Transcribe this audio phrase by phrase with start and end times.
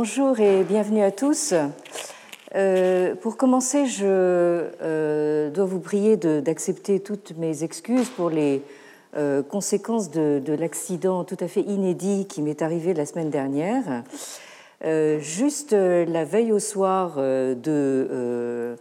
[0.00, 1.54] Bonjour et bienvenue à tous.
[2.54, 8.62] Euh, pour commencer, je euh, dois vous prier d'accepter toutes mes excuses pour les
[9.16, 14.04] euh, conséquences de, l'accident tout à fait inédit qui m'est arrivé la semaine dernière.
[15.18, 18.76] juste la veille au soir de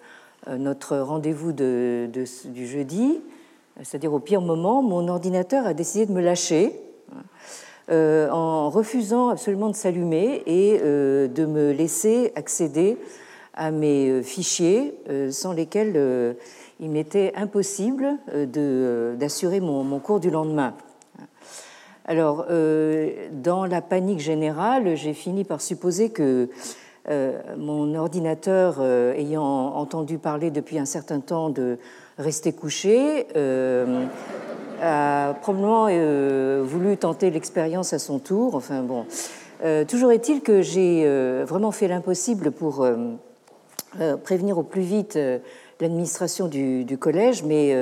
[0.56, 3.22] notre rendez-vous du jeudi,
[3.82, 6.80] c'est-à-dire au pire moment, mon ordinateur a décidé de me lâcher
[7.90, 12.98] euh, en refusant absolument de s'allumer et euh, de me laisser accéder
[13.54, 14.94] à mes euh, fichiers
[15.32, 16.36] sans lesquels
[16.82, 18.18] il m'était impossible
[19.18, 20.74] d'assurer mon, mon, cours du lendemain.
[22.04, 22.46] Alors,
[23.32, 26.50] dans la panique générale, j'ai fini par supposer que
[27.58, 29.44] mon ordinateur, ayant
[29.76, 31.80] entendu parler depuis un certain temps de
[32.18, 33.28] rester couché,
[34.82, 38.56] a probablement euh, voulu tenter l'expérience à son tour.
[38.56, 39.06] Enfin bon,
[39.64, 42.88] euh, toujours est-il que j'ai euh, vraiment fait l'impossible pour
[44.24, 45.18] prévenir au plus vite
[45.80, 47.76] l'administration du, du, collège, mais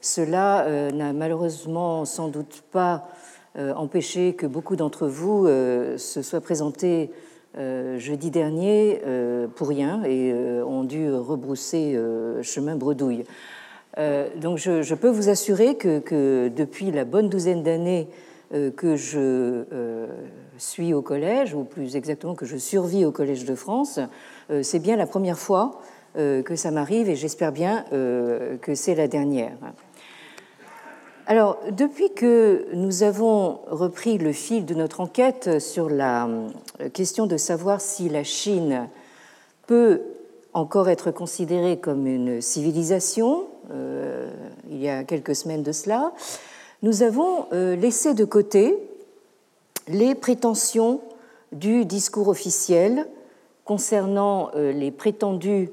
[0.00, 3.08] cela n'a malheureusement sans doute pas
[3.56, 7.10] empêché que beaucoup d'entre vous se soient présentés
[7.56, 9.00] jeudi dernier
[9.56, 10.32] pour rien et
[10.64, 11.98] ont dû rebrousser
[12.42, 13.24] chemin bredouille.
[13.96, 18.08] Euh, donc je, peux vous assurer que, depuis la bonne douzaine d'années
[18.52, 20.06] euh, que je euh,
[20.58, 24.00] suis au collège, ou plus exactement que je survis au Collège de France,
[24.62, 25.80] c'est bien la première fois
[26.16, 29.52] que ça m'arrive et j'espère bien que c'est la dernière.
[31.26, 36.28] Alors, depuis que nous avons repris le fil de notre enquête sur la
[36.92, 38.88] question de savoir si la Chine
[39.66, 40.00] peut
[40.54, 46.12] encore être considérée comme une civilisation, il y a quelques semaines de cela,
[46.82, 48.78] nous avons euh, laissé de côté
[49.88, 51.00] les prétentions
[51.50, 53.08] du discours officiel
[53.64, 55.70] concernant euh, les prétendus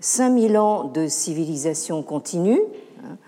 [0.00, 2.60] 5000 ans de civilisation continue.
[3.04, 3.18] Hein,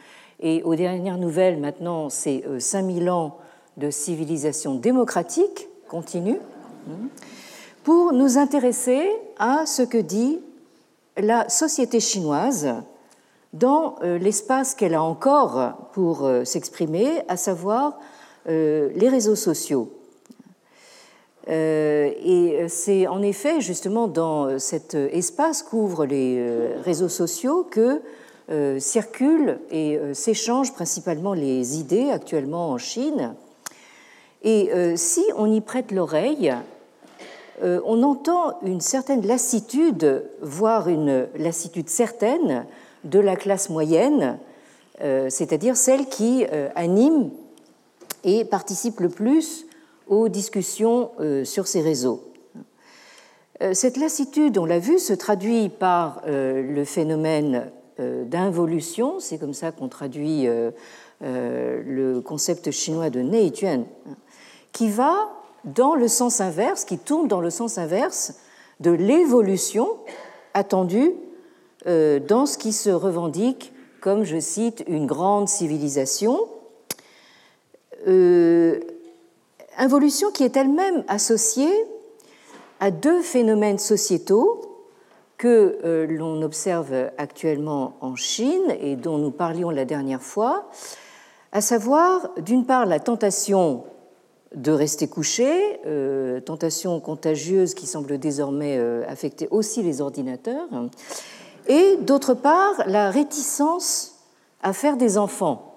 [0.40, 3.36] et aux dernières nouvelles, maintenant, c'est 5000 ans
[3.76, 6.38] de civilisation démocratique continue,
[6.88, 7.08] hein,
[7.84, 9.06] pour nous intéresser
[9.38, 10.40] à ce que dit
[11.18, 12.74] la société chinoise
[13.52, 17.98] dans euh, l'espace qu'elle a encore pour euh, s'exprimer, à savoir
[18.48, 19.92] euh, les réseaux sociaux.
[21.50, 26.46] Et c'est en effet justement dans cet espace qu'ouvrent les
[26.84, 28.02] réseaux sociaux que
[28.78, 33.34] circulent et s'échangent principalement les idées actuellement en Chine.
[34.42, 36.54] Et si on y prête l'oreille,
[37.62, 42.66] on entend une certaine lassitude, voire une lassitude certaine,
[43.04, 44.38] de la classe moyenne,
[45.00, 47.30] euh, c'est-à-dire celle qui euh, anime
[48.24, 49.66] et participe le plus
[50.08, 52.24] aux discussions euh, sur ces réseaux.
[53.72, 59.88] Cette lassitude, on l'a vu, se traduit par le phénomène d'involution, c'est comme ça qu'on
[59.88, 60.46] traduit
[61.20, 63.82] le concept chinois de Neituan,
[64.70, 65.30] qui va
[65.64, 68.34] dans le sens inverse, qui tourne dans le sens inverse
[68.78, 69.88] de l'évolution
[70.54, 71.12] attendue
[71.86, 76.48] dans ce qui se revendique comme, je cite, une grande civilisation,
[78.06, 78.80] euh,
[79.76, 81.72] involution qui est elle-même associée
[82.80, 84.62] à deux phénomènes sociétaux
[85.36, 90.70] que euh, l'on observe actuellement en Chine et dont nous parlions la dernière fois,
[91.52, 93.84] à savoir d'une part la tentation
[94.54, 95.78] de rester couché,
[96.46, 100.66] tentation contagieuse qui semble désormais affecter aussi les ordinateurs,
[101.68, 104.14] et d'autre part la réticence
[104.62, 105.76] à faire des enfants.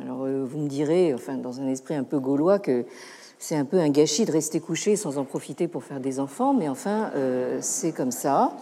[0.00, 2.84] Alors euh, vous me direz, enfin dans un esprit un peu gaulois, que
[3.38, 6.54] c'est un peu un gâchis de rester couché sans en profiter pour faire des enfants,
[6.54, 8.52] mais enfin euh, c'est comme ça.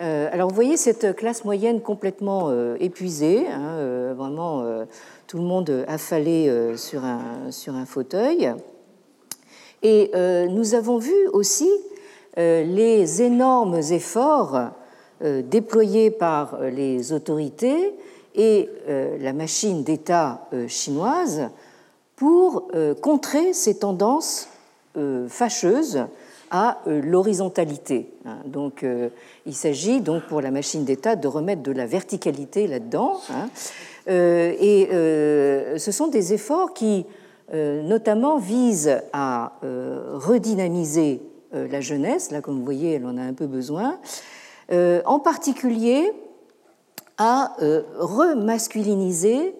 [0.00, 4.64] Euh, alors vous voyez cette classe moyenne complètement épuisée, hein, vraiment
[5.26, 8.52] tout le monde affalé sur un, sur un fauteuil.
[9.82, 10.10] Et
[10.50, 11.70] nous avons vu aussi
[12.36, 14.70] les énormes efforts
[15.20, 17.94] déployés par euh, les autorités
[18.34, 21.48] et euh, la machine d'État chinoise
[22.16, 22.68] pour
[23.02, 24.48] contrer ces tendances
[25.28, 26.06] fâcheuses
[26.50, 28.08] à l'horizontalité.
[28.24, 28.38] Hein.
[28.46, 28.86] Donc,
[29.44, 33.20] il s'agit donc pour la machine d'État de remettre de la verticalité là-dedans.
[33.28, 33.50] Hein.
[34.08, 37.04] Et ce sont des efforts qui,
[37.52, 39.52] notamment, visent à
[40.14, 41.20] redynamiser
[41.52, 42.30] la jeunesse.
[42.30, 43.98] Là, comme vous voyez, elle en a un peu besoin.
[44.72, 46.10] Euh, en particulier
[47.18, 49.54] à euh, remasculiniser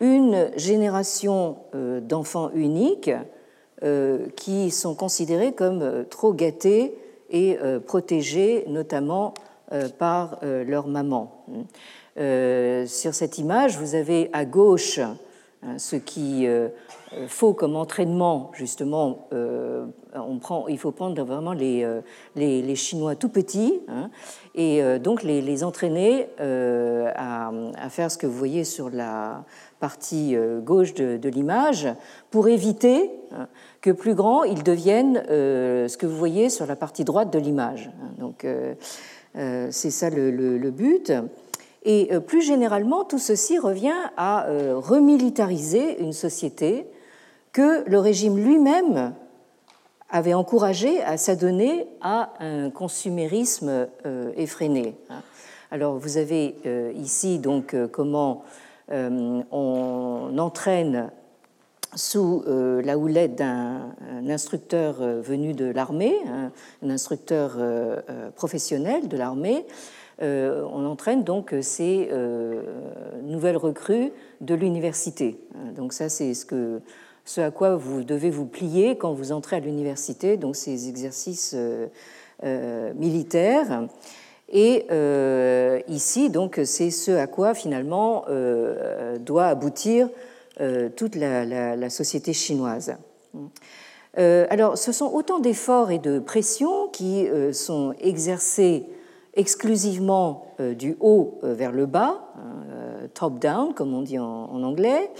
[0.00, 3.10] une génération euh, d'enfants uniques
[4.34, 6.96] qui sont considérés comme trop gâtés
[7.28, 9.34] et protégés, notamment
[9.98, 11.44] par leur maman.
[12.16, 15.00] Sur cette image, vous avez à gauche
[15.78, 16.46] ce qui
[17.28, 19.28] faut comme entraînement, justement,
[20.68, 21.86] il faut prendre vraiment les,
[22.36, 24.10] les, Chinois tout petits, hein,
[24.54, 27.50] et donc les, entraîner à,
[27.88, 29.44] faire ce que vous voyez sur la,
[29.84, 31.88] partie euh, gauche de, l'image
[32.30, 33.48] pour éviter hein,
[33.82, 37.38] que plus grand ils deviennent euh, ce que vous voyez sur la partie droite de
[37.38, 37.90] l'image.
[38.18, 38.74] Donc euh,
[39.70, 41.12] c'est ça le, but.
[41.84, 46.86] Et plus généralement, tout ceci revient à remilitariser une société
[47.52, 49.12] que le régime lui-même
[50.08, 53.86] avait encouragé à s'adonner à un consumérisme
[54.34, 54.96] effréné.
[55.70, 56.56] Alors vous avez
[56.94, 58.44] ici donc comment
[58.92, 61.10] euh, on entraîne
[61.94, 63.94] sous euh, la houlette d'un
[64.28, 66.16] instructeur euh, venu de l'armée,
[66.82, 67.56] un instructeur
[68.34, 69.64] professionnel de l'armée,
[70.20, 72.10] on entraîne donc ces
[73.22, 75.38] nouvelles recrues de l'université.
[75.74, 80.36] Donc ça, c'est ce, à quoi vous devez vous plier quand vous entrez à l'université,
[80.36, 81.56] donc ces exercices
[82.42, 83.88] militaires.
[84.54, 90.08] Et euh, ici, donc, c'est ce à quoi finalement euh, doit aboutir
[90.60, 92.96] euh, toute la, société chinoise.
[94.16, 98.86] alors, ce sont autant d'efforts et de pressions qui sont exercés
[99.36, 102.32] exclusivement du haut vers le bas,
[103.14, 105.10] top-down, comme on dit en anglais,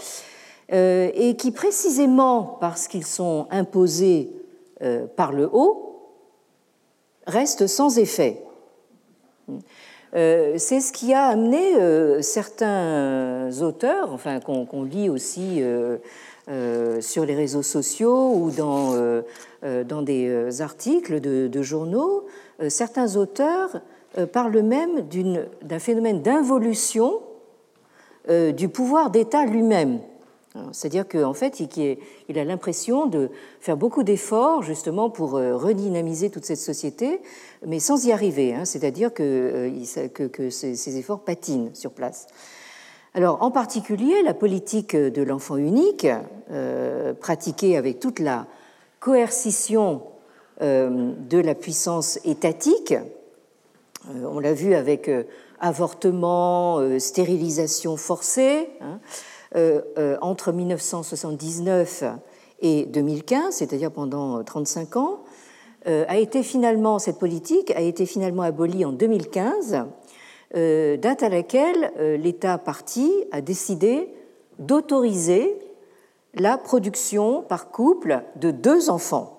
[0.69, 4.31] et qui précisément parce qu'ils sont imposés
[5.15, 5.85] par le haut,
[7.27, 8.41] restent sans effet.
[10.15, 17.25] Euh, c'est ce qui a amené euh, certains auteurs, enfin qu'on lit aussi euh, sur
[17.25, 22.27] les réseaux sociaux ou dans des articles de, journaux,
[22.69, 23.81] certains auteurs
[24.31, 25.07] parlent même
[25.61, 27.21] d'un phénomène d'involution
[28.29, 29.99] du pouvoir d'État lui-même.
[30.71, 33.29] C'est-à-dire qu'en fait, il a l'impression de
[33.59, 37.19] faire beaucoup d'efforts justement pour redynamiser toute cette société,
[37.65, 38.53] mais sans y arriver.
[38.53, 38.65] Hein.
[38.65, 42.27] C'est-à-dire que, euh, ces, efforts patinent sur place.
[43.13, 46.07] Alors, en particulier, la politique de l'enfant unique,
[46.51, 48.45] euh, pratiquée avec toute la
[48.99, 50.03] coercition
[50.61, 52.93] euh, de la puissance étatique,
[54.25, 55.09] on l'a vu avec
[55.59, 58.99] avortement, stérilisation forcée, hein,
[60.21, 62.03] entre 1979
[62.61, 65.19] et 2015, c'est-à-dire pendant 35 ans,
[65.87, 69.85] euh, a été finalement, cette politique a été finalement abolie en 2015,
[70.55, 74.09] euh, date à laquelle euh, l'État parti a décidé
[74.57, 75.59] d'autoriser
[76.33, 79.31] la production par couple de deux enfants.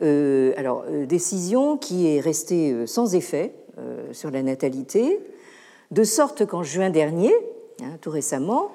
[0.00, 3.54] alors, décision qui est restée sans effet
[4.12, 5.20] sur la natalité,
[5.90, 7.32] de sorte qu'en juin dernier,
[7.82, 8.70] hein, tout récemment,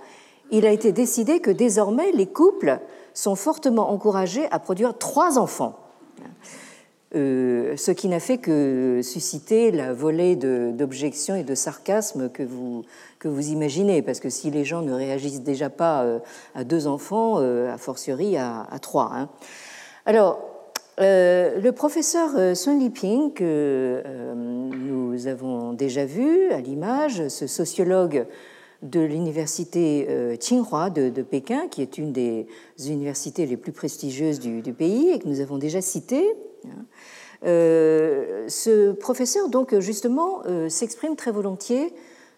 [0.52, 2.80] il a été décidé que désormais les couples
[3.14, 5.80] sont fortement encouragés à produire trois enfants.
[7.16, 12.84] Euh, ce qui n'a fait que susciter la volée d'objections et de sarcasmes que vous,
[13.18, 16.20] que vous imaginez, parce que si les gens ne réagissent déjà pas euh,
[16.54, 19.10] à deux enfants, euh, a fortiori à, trois.
[19.14, 19.30] Hein.
[20.06, 20.57] Alors,
[20.98, 24.02] le professeur Sun Liping, que
[24.36, 28.26] nous avons déjà vu à l'image, ce sociologue
[28.82, 32.48] de l'université Tsinghua de, Pékin, qui est une des
[32.86, 36.36] universités les plus prestigieuses du, pays et que nous avons déjà cité,
[36.66, 36.86] Hein.
[37.46, 41.94] Euh, ce professeur, donc, justement, euh, s'exprime très volontiers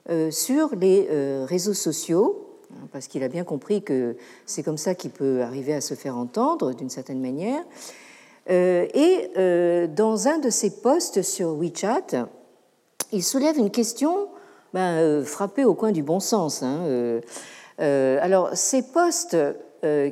[0.10, 1.08] euh, sur les
[1.46, 5.74] réseaux sociaux, hein, parce qu'il a bien compris que c'est comme ça qu'il peut arriver
[5.74, 7.64] à se faire entendre d'une certaine manière.
[8.50, 12.28] Et dans un de ses posts sur WeChat,
[13.12, 14.28] il soulève une question
[14.74, 16.64] ben, frappée au coin du bon sens.
[16.64, 17.22] Hein,
[17.78, 19.38] alors, ces posts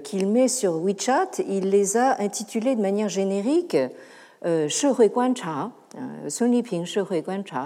[0.04, 3.78] qu'il met sur WeChat, il les a intitulés de manière générique
[4.46, 4.68] euh,
[5.96, 6.30] euh,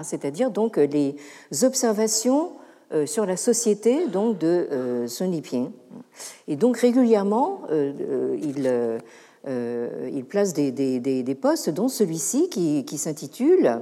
[0.02, 1.16] c'est-à-dire donc les
[1.62, 2.52] observations
[2.92, 5.70] euh, sur la société donc de Sun Liping.
[6.48, 9.00] Et donc régulièrement, il,
[9.46, 13.80] il place des, des, des, postes, dont celui-ci qui, qui s'intitule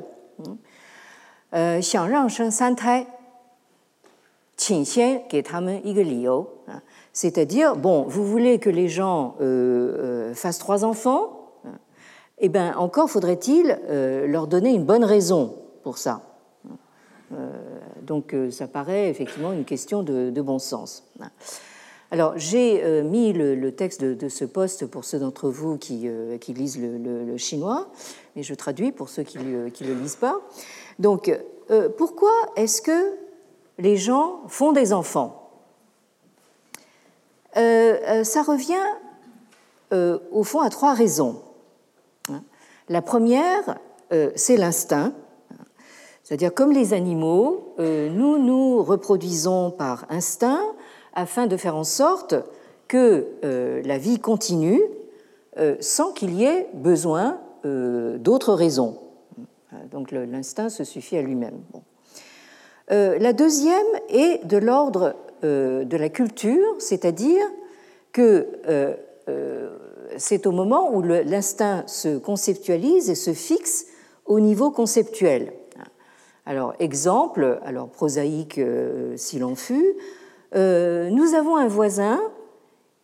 [7.12, 9.36] c'est-à-dire, bon, vous voulez que les gens
[10.34, 11.40] fassent trois enfants,
[12.40, 16.22] eh bien, encore faudrait-il euh, leur donner une bonne raison pour ça.
[17.32, 17.52] Euh,
[18.02, 21.04] donc, euh, ça paraît effectivement une question de, bon sens.
[22.10, 26.08] Alors, j'ai mis le, texte de, ce poste pour ceux d'entre vous qui,
[26.48, 27.88] lisent le, chinois,
[28.34, 30.40] mais je traduis pour ceux qui ne le lisent pas.
[30.98, 31.30] Donc,
[31.96, 33.14] pourquoi est-ce que
[33.78, 35.50] les gens font des enfants?
[37.54, 38.74] Ça revient
[39.92, 41.42] au fond à trois raisons.
[42.88, 43.78] La première,
[44.34, 45.12] c'est l'instinct
[46.30, 50.62] c'est-à-dire, comme les animaux, euh, nous nous reproduisons par instinct
[51.14, 52.34] afin de faire en sorte
[52.88, 54.82] que euh, la vie continue
[55.58, 58.96] euh, sans qu'il y ait besoin d'autres raisons.
[59.90, 61.60] Donc l'instinct se suffit à lui-même.
[62.88, 63.76] La deuxième
[64.08, 67.44] est de l'ordre de la culture, c'est-à-dire
[68.12, 68.46] que
[70.16, 73.88] c'est au moment où l'instinct se conceptualise et se fixe
[74.24, 75.52] au niveau conceptuel.
[76.46, 80.00] Alors, exemple, alors prosaïque euh, s'il en fut, euh,
[80.54, 82.20] nous avons un voisin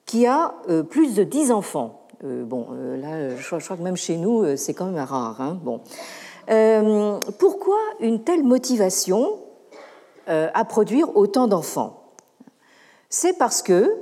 [0.05, 2.07] qui a euh, plus de 10 enfants.
[2.23, 5.41] bon, là, je crois, que même chez nous, c'est quand même rare.
[5.41, 5.81] Hein, bon.
[7.39, 9.39] pourquoi une telle motivation
[10.27, 12.13] à produire autant d'enfants?
[13.11, 13.93] C'est parce que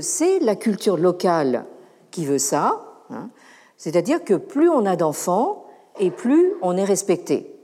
[0.00, 1.64] c'est la culture locale
[2.10, 3.30] qui veut ça, hein.
[3.76, 5.66] c'est-à-dire que plus on a d'enfants
[5.98, 7.54] et plus on est respecté.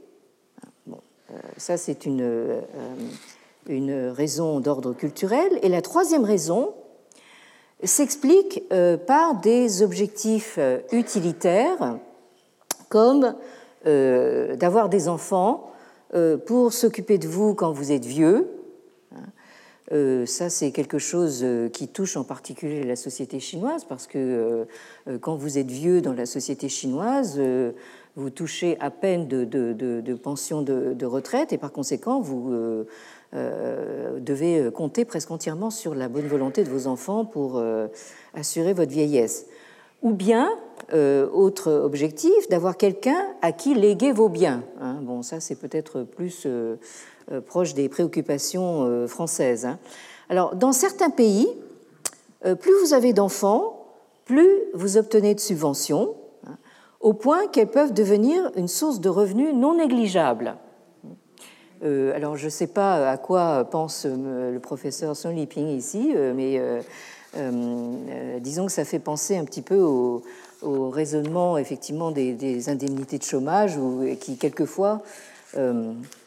[1.35, 2.61] Euh, ça, c'est une, euh,
[3.67, 5.59] une raison d'ordre culturel.
[5.63, 6.75] Et la troisième raison
[7.83, 10.59] s'explique euh, par des objectifs
[10.93, 11.99] utilitaires,
[12.89, 13.35] comme
[13.85, 15.71] d'avoir des enfants
[16.47, 18.49] pour s'occuper de vous quand vous êtes vieux.
[19.91, 24.67] ça, c'est quelque chose qui touche en particulier la société chinoise, parce que
[25.21, 27.39] quand vous êtes vieux dans la société chinoise,
[28.17, 32.87] vous touchez à peine de, de, pension de, retraite et par conséquent, vous
[33.35, 37.89] euh, euh, devez compter presque entièrement sur la bonne volonté de vos enfants pour euh,
[38.35, 39.47] assurer votre vieillesse.
[40.03, 40.51] Ou bien,
[40.93, 44.63] autre objectif, d'avoir quelqu'un à qui léguer vos biens.
[44.79, 44.99] Hein.
[45.01, 46.47] Bon, ça, c'est peut-être plus
[47.47, 49.65] proche des préoccupations françaises.
[49.65, 49.79] Hein.
[50.29, 51.49] Alors, dans certains pays,
[52.43, 53.87] plus vous avez d'enfants,
[54.27, 56.15] plus vous obtenez de subventions,
[57.01, 60.57] au point qu'elles peuvent devenir une source de revenus non négligeable.
[61.83, 66.13] Euh, alors, je ne sais pas à quoi pense euh, le professeur Son Liping ici,
[66.15, 66.61] euh, mais
[68.41, 70.23] disons que ça fait penser un petit peu au,
[70.63, 73.77] raisonnement effectivement des, indemnités de chômage,
[74.21, 75.03] qui quelquefois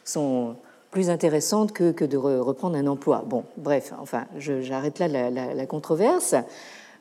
[0.04, 0.54] sont
[0.90, 3.24] plus intéressantes que, de reprendre un emploi.
[3.26, 6.34] Bon, bref, enfin, j'arrête là la, controverse.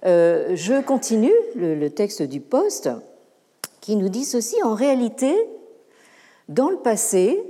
[0.03, 2.89] je continue le texte du poste
[3.81, 5.35] qui nous dit ceci, en réalité,
[6.47, 7.43] dans le passé,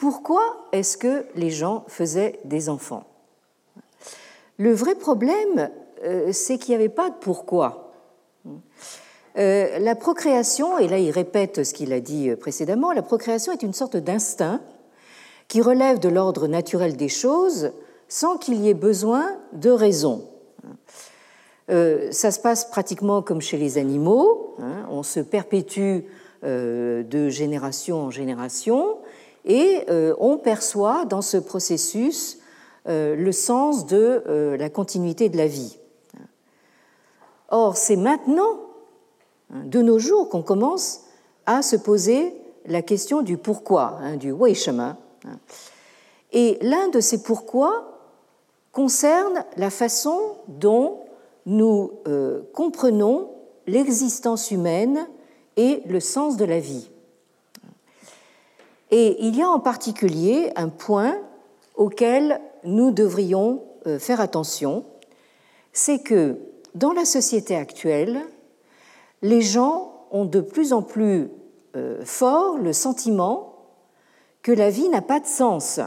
[0.00, 0.40] pourquoi
[0.72, 3.04] est-ce que les gens faisaient des enfants?
[4.56, 5.68] Le vrai problème,
[6.02, 7.92] euh, c'est qu'il n'y avait pas de pourquoi.
[9.36, 13.62] Euh, la procréation, et là il répète ce qu'il a dit précédemment, la procréation est
[13.62, 14.62] une sorte d'instinct
[15.48, 17.70] qui relève de l'ordre naturel des choses
[18.08, 20.30] sans qu'il y ait besoin de raison.
[21.68, 24.56] Euh, ça se passe pratiquement comme chez les animaux.
[24.60, 24.86] Hein.
[24.90, 26.06] on se perpétue
[26.42, 28.96] euh, de génération en génération
[29.44, 32.38] et euh, on perçoit dans ce processus
[32.86, 35.78] le sens de la continuité de la vie.
[37.50, 38.60] Or, c'est maintenant,
[39.52, 41.02] hein, de nos jours, qu'on commence
[41.46, 42.34] à se poser
[42.66, 44.96] la question du pourquoi, hein, du wei chemin.
[46.32, 47.98] Et l'un de ces pourquoi
[48.72, 51.00] concerne la façon dont
[51.46, 53.30] nous euh, comprenons
[53.66, 55.08] l'existence humaine
[55.56, 56.88] et le sens de la vie.
[58.90, 61.16] Et il y a en particulier un point
[61.76, 64.84] auquel nous devrions euh, faire attention,
[65.72, 66.38] c'est que
[66.74, 68.20] dans la société actuelle,
[69.22, 71.30] les gens ont de plus en plus
[71.76, 73.54] euh, fort le sentiment
[74.42, 75.80] que la vie n'a pas de sens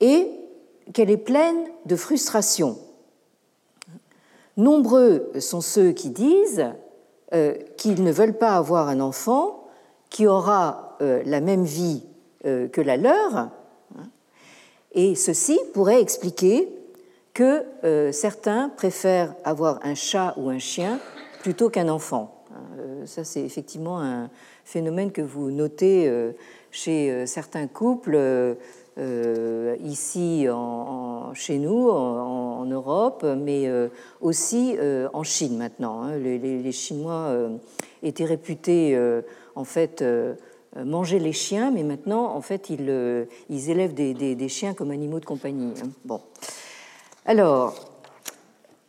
[0.00, 0.30] et
[0.92, 2.78] qu'elle est pleine de frustration.
[4.56, 6.66] Nombreux sont ceux qui disent
[7.32, 9.68] euh, qu'ils ne veulent pas avoir un enfant
[10.10, 12.04] qui aura la même vie
[12.44, 13.50] euh, que la leur,
[14.92, 16.68] et ceci pourrait expliquer
[17.34, 17.62] que
[18.10, 20.98] certains préfèrent avoir un chat ou un chien
[21.42, 22.44] plutôt qu'un enfant.
[23.04, 24.28] Ça, c'est effectivement un
[24.64, 26.10] phénomène que vous notez
[26.72, 28.16] chez certains couples
[28.98, 33.88] euh, ici en, chez nous, en, Europe, mais euh,
[34.20, 36.02] aussi euh, en Chine maintenant.
[36.02, 36.18] Hein.
[36.18, 37.32] Les, Chinois
[38.02, 38.98] étaient réputés
[39.54, 40.04] en fait
[40.76, 45.24] manger les chiens, mais maintenant en fait ils, ils élèvent des, chiens comme animaux de
[45.24, 45.74] compagnie.
[45.82, 45.88] Hein.
[46.04, 46.20] Bon.
[47.26, 47.74] Alors,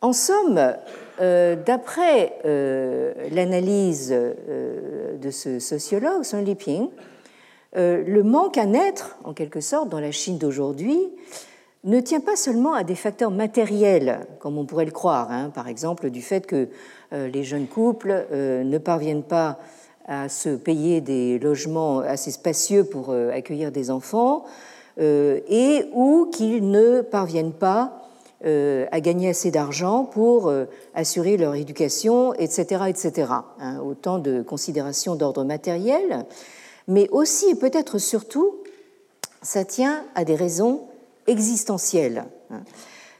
[0.01, 0.75] en somme,
[1.19, 6.87] euh, d'après euh, l'analyse euh, de ce sociologue, Sun Liping,
[7.75, 10.99] le manque à naître, en quelque sorte, dans la Chine d'aujourd'hui,
[11.83, 15.67] ne tient pas seulement à des facteurs matériels, comme on pourrait le croire, hein, par
[15.67, 16.67] exemple du fait que
[17.11, 19.59] les jeunes couples ne parviennent pas
[20.09, 24.43] à se payer des logements assez spacieux pour accueillir des enfants,
[24.99, 27.99] et ou qu'ils ne parviennent pas
[28.45, 30.63] euh, à gagner assez d'argent pour euh,
[30.95, 32.85] assurer leur éducation, etc.
[32.87, 33.33] etc.
[33.59, 36.25] Hein, autant de considérations d'ordre matériel,
[36.87, 38.55] mais aussi et peut-être surtout,
[39.41, 40.87] ça tient à des raisons
[41.27, 42.27] existentielles.
[42.49, 42.61] Hein.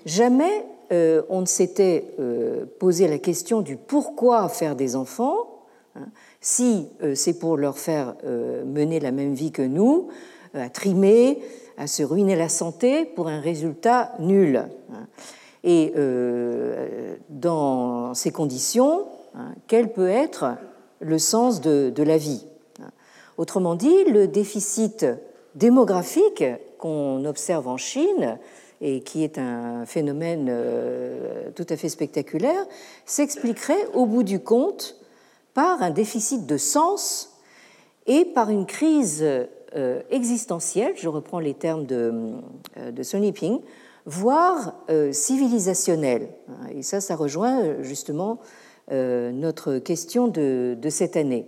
[0.06, 2.06] Jamais euh, on ne s'était
[2.80, 5.66] posé la question du pourquoi faire des enfants,
[5.98, 6.08] hein.
[6.42, 8.16] Si c'est pour leur faire
[8.66, 10.08] mener la même vie que nous,
[10.54, 11.40] à trimer,
[11.80, 14.68] à se ruiner la santé pour un résultat nul.
[15.64, 19.06] Et euh, dans ces conditions,
[19.36, 20.58] hein, quel peut être
[21.00, 22.46] le sens de, la vie
[23.38, 25.06] Autrement dit, le déficit
[25.56, 26.44] démographique
[26.78, 28.38] qu'on observe en Chine
[28.82, 32.66] et qui est un phénomène euh, tout à fait spectaculaire,
[33.06, 34.99] s'expliquerait au bout du compte
[35.54, 37.40] par un déficit de sens
[38.08, 39.24] et par une crise
[39.76, 42.34] euh, existentielle, je reprends les termes de,
[42.78, 43.60] euh, de Sun Yiping,
[44.08, 46.30] voire euh, civilisationnelle.
[46.74, 48.40] Et ça, ça rejoint justement
[48.92, 51.46] notre question de, de, cette année.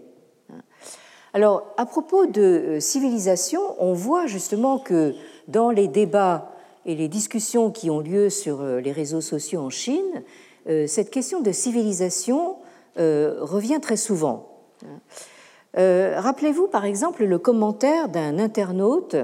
[1.33, 5.15] Alors, à propos de civilisation, on voit justement que
[5.47, 6.51] dans les débats
[6.85, 10.21] et les discussions qui ont lieu sur les réseaux sociaux en Chine,
[10.85, 12.57] cette question de civilisation
[12.97, 14.51] revient très souvent.
[15.77, 19.15] Euh, rappelez-vous par exemple le commentaire d'un internaute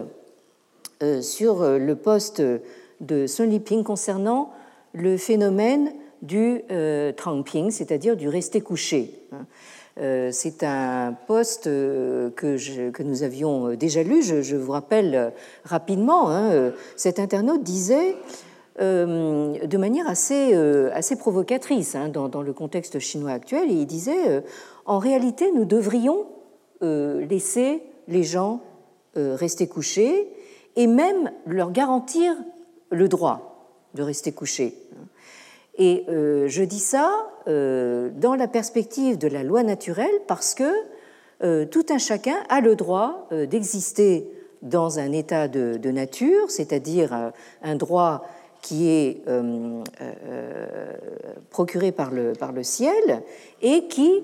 [1.03, 2.41] euh, sur euh, le poste
[3.01, 4.51] de Sun Liping concernant
[4.93, 5.91] le phénomène
[6.23, 6.63] du
[7.15, 9.13] trangping, c'est-à-dire du rester couché.
[9.31, 9.45] Hein.
[10.31, 15.31] C'est un poste que, nous avions déjà lu, je, vous rappelle
[15.63, 16.31] rapidement.
[16.31, 18.15] Hein, cet internaute disait
[18.79, 20.53] de manière assez,
[20.93, 24.43] assez provocatrice hein, dans, le contexte chinois actuel, il disait
[24.87, 26.25] en réalité, nous devrions
[26.81, 28.61] euh, laisser les gens
[29.17, 30.29] euh, rester couchés
[30.75, 32.33] et même leur garantir
[32.91, 34.75] le droit de rester couchés.
[35.77, 37.11] Et euh, je dis ça
[37.47, 43.29] dans la perspective de la loi naturelle parce que tout un chacun a le droit
[43.31, 44.29] d'exister
[44.61, 48.25] dans un état de, nature, c'est-à-dire un droit
[48.67, 49.21] qui est
[51.49, 53.23] procuré par le, par le ciel
[53.61, 54.23] et qui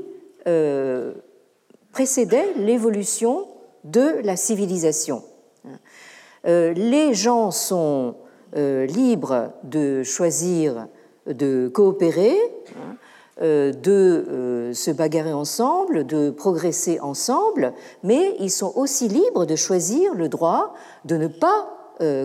[1.92, 3.48] précédait l'évolution
[3.84, 5.24] de la civilisation.
[6.46, 8.16] Euh, les gens sont
[8.58, 10.88] euh, libres de choisir
[11.26, 12.36] de coopérer,
[12.76, 12.98] hein,
[13.42, 20.14] euh, de se bagarrer ensemble, de progresser ensemble, mais ils sont aussi libres de choisir
[20.16, 20.74] le droit
[21.06, 21.73] de ne pas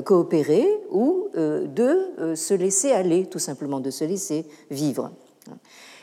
[0.04, 5.11] coopérer ou de se laisser aller, tout simplement, de se laisser vivre.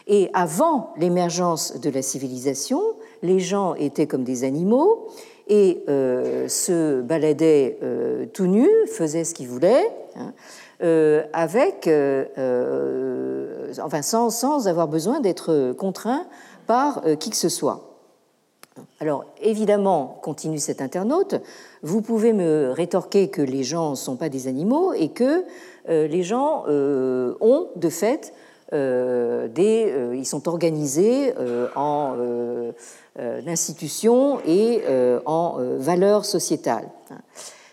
[0.07, 2.81] Et avant l'émergence de la civilisation,
[3.23, 5.07] les gens étaient comme des animaux
[5.47, 10.33] et euh, se baladaient euh, tout nus, faisaient ce qu'ils voulaient, hein,
[10.83, 11.89] euh, avec,
[13.81, 16.25] enfin, sans, sans, avoir besoin d'être contraints
[16.67, 17.91] par qui que ce soit.
[18.99, 21.35] Alors, évidemment, continue cet internaute,
[21.85, 25.43] vous pouvez me rétorquer que les gens ne sont pas des animaux et que
[25.87, 28.33] les gens ont, de fait,
[28.71, 31.33] des, ils sont organisés
[31.75, 32.15] en
[33.17, 36.89] euh, d'institutions et euh, en euh, valeurs sociétales.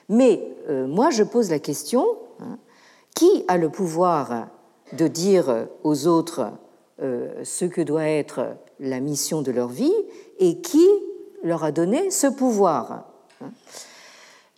[0.09, 2.07] Mais moi, je pose la question,
[2.39, 2.59] hein,
[3.17, 4.47] qui a le pouvoir
[4.93, 6.53] de dire aux autres
[7.01, 9.95] ce que doit être la mission de leur vie
[10.39, 10.87] et qui
[11.43, 13.07] leur a donné ce pouvoir
[13.41, 13.51] hein?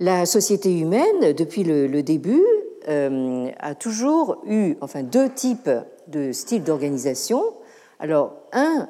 [0.00, 2.44] La société humaine, depuis le, début,
[2.87, 5.70] a toujours eu enfin, deux types
[6.09, 7.42] de styles d'organisation.
[8.00, 8.88] Alors, un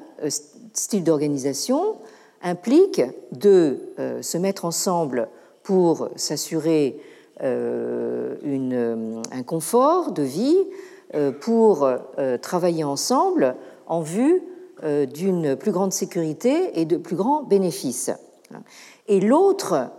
[0.73, 1.97] style d'organisation
[2.43, 5.29] implique de euh, se mettre ensemble
[5.63, 7.01] pour s'assurer
[7.43, 8.37] euh,
[9.33, 10.59] un confort de vie,
[11.15, 11.89] euh, pour
[12.43, 14.43] travailler ensemble en vue
[14.83, 18.11] d'une plus grande sécurité et de plus grands bénéfices.
[19.09, 19.91] Et l'autre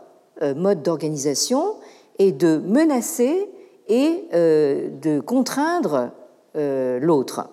[0.42, 1.76] mode d'organisation
[2.20, 3.50] est de menacer
[3.88, 6.12] et de contraindre
[6.54, 7.50] l'autre.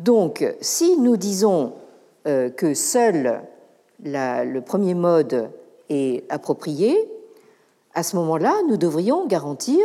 [0.00, 1.74] Donc, si nous disons
[2.26, 3.42] euh, que seul
[4.02, 5.50] le premier mode
[5.90, 6.96] est approprié,
[7.94, 9.78] à ce moment-là, nous devrions garantir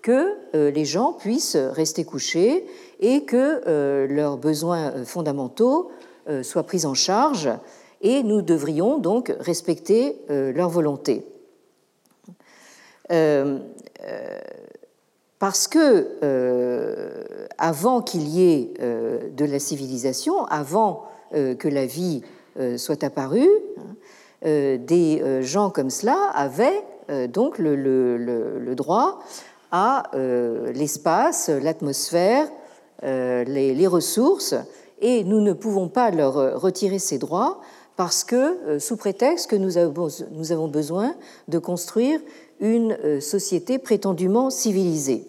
[0.00, 2.66] que les gens puissent rester couchés
[2.98, 5.92] et que leurs besoins fondamentaux
[6.42, 7.48] soient pris en charge
[8.02, 11.24] et nous devrions donc respecter leur volonté.
[15.38, 16.08] parce que
[17.58, 22.22] avant qu'il y ait de la civilisation, avant que la vie
[22.76, 23.96] soit apparue, hein,
[24.44, 29.20] euh, des euh, gens comme cela avaient euh, donc le, droit
[29.70, 30.02] à
[30.74, 32.46] l'espace, l'atmosphère,
[33.02, 34.54] les, ressources,
[35.00, 37.58] et nous ne pouvons pas leur retirer ces droits
[37.96, 41.14] parce que, sous prétexte que nous avons, besoin
[41.48, 42.20] de construire
[42.60, 45.26] une société prétendument civilisée.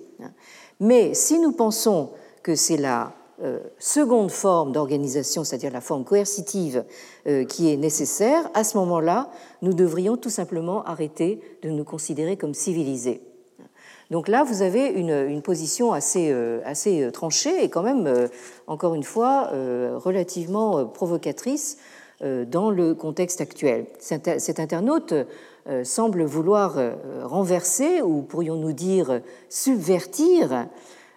[0.80, 2.10] Mais si nous pensons
[2.42, 6.86] que c'est la euh, seconde forme d'organisation, c'est-à-dire la forme coercitive
[7.26, 9.30] euh, qui est nécessaire, à ce moment-là,
[9.62, 13.22] nous devrions tout simplement arrêter de nous considérer comme civilisés.
[14.12, 18.30] Donc là, vous avez une, position euh, assez, tranchée et quand même,
[18.68, 19.50] encore une fois,
[19.96, 21.78] relativement provocatrice
[22.24, 23.86] dans le contexte actuel.
[24.00, 25.14] Cet internaute
[25.84, 26.78] semble vouloir
[27.24, 30.68] renverser, ou pourrions-nous dire subvertir,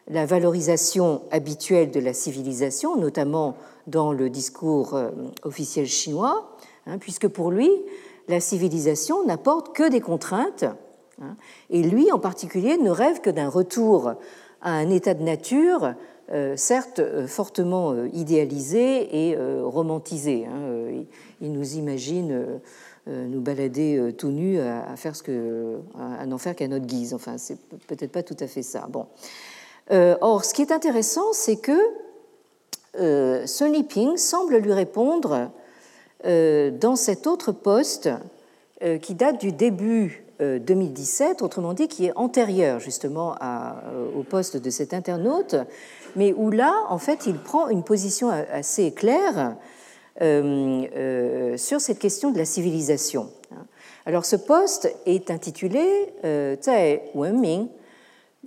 [0.08, 5.10] la valorisation habituelle de la civilisation, notamment dans le discours euh,
[5.42, 7.70] officiel chinois, hein, puisque pour lui,
[8.28, 10.64] la civilisation n'apporte que des contraintes,
[11.20, 11.36] hein,
[11.70, 14.14] et lui en particulier ne rêve que d'un retour
[14.62, 15.92] à un état de nature, euh,
[16.56, 20.46] certes euh, fortement idéalisé et romantisé.
[20.46, 21.04] Hein,
[21.40, 22.60] il nous imagine
[23.06, 25.78] nous balader tout nus à, faire ce que,
[26.18, 27.14] à n'en faire qu'à notre guise.
[27.14, 28.86] Enfin, c'est peut-être pas tout à fait ça.
[28.88, 29.06] Bon.
[29.92, 31.78] Euh, or, ce qui est intéressant, c'est que
[32.98, 33.46] euh,
[33.88, 35.50] Ping semble lui répondre
[36.24, 38.08] euh, dans cet autre poste
[39.00, 43.34] qui date du début 2017, autrement dit qui est antérieur justement
[44.14, 45.56] au poste de cet internaute,
[46.16, 49.56] mais où là, en fait, il prend une position assez claire
[50.22, 53.28] euh, euh, sur cette question de la civilisation.
[53.52, 53.66] Hein.
[54.06, 55.84] Alors ce poste est intitulé
[56.24, 56.56] euh,
[57.14, 57.68] Wenming.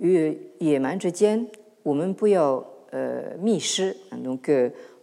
[0.02, 0.34] Euh,
[4.16, 4.50] donc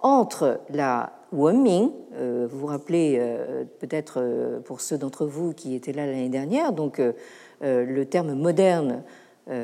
[0.01, 3.21] entre la Wenming, vous vous rappelez
[3.79, 7.01] peut-être pour ceux d'entre vous qui étaient là l'année dernière, donc
[7.61, 9.03] le terme moderne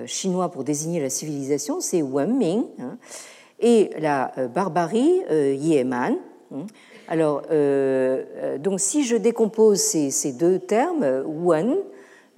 [0.06, 2.98] chinois pour désigner la civilisation, c'est Wenming, hein,
[3.60, 6.16] et la barbarie, Yeman.
[6.54, 6.66] Hein.
[7.08, 7.44] Alors,
[8.60, 11.78] donc si je décompose ces, ces deux termes, Wen,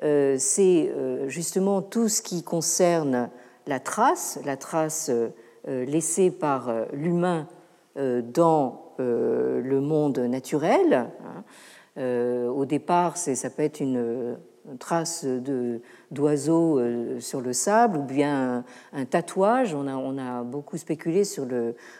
[0.04, 3.30] euh, c'est euh, justement tout ce qui concerne
[3.66, 5.30] la trace, la trace euh,
[5.86, 7.48] laissée par l'humain
[7.96, 11.08] dans le monde naturel.
[11.98, 12.50] Hein.
[12.50, 14.38] Au départ, ça peut être une,
[14.80, 15.26] trace
[16.12, 16.82] d'oiseau
[17.20, 19.74] sur le sable ou bien un, tatouage.
[19.74, 21.46] On a, beaucoup spéculé sur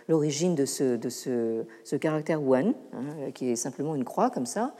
[0.08, 4.74] l'origine de, ce, caractère one, hein, qui est simplement une croix comme ça.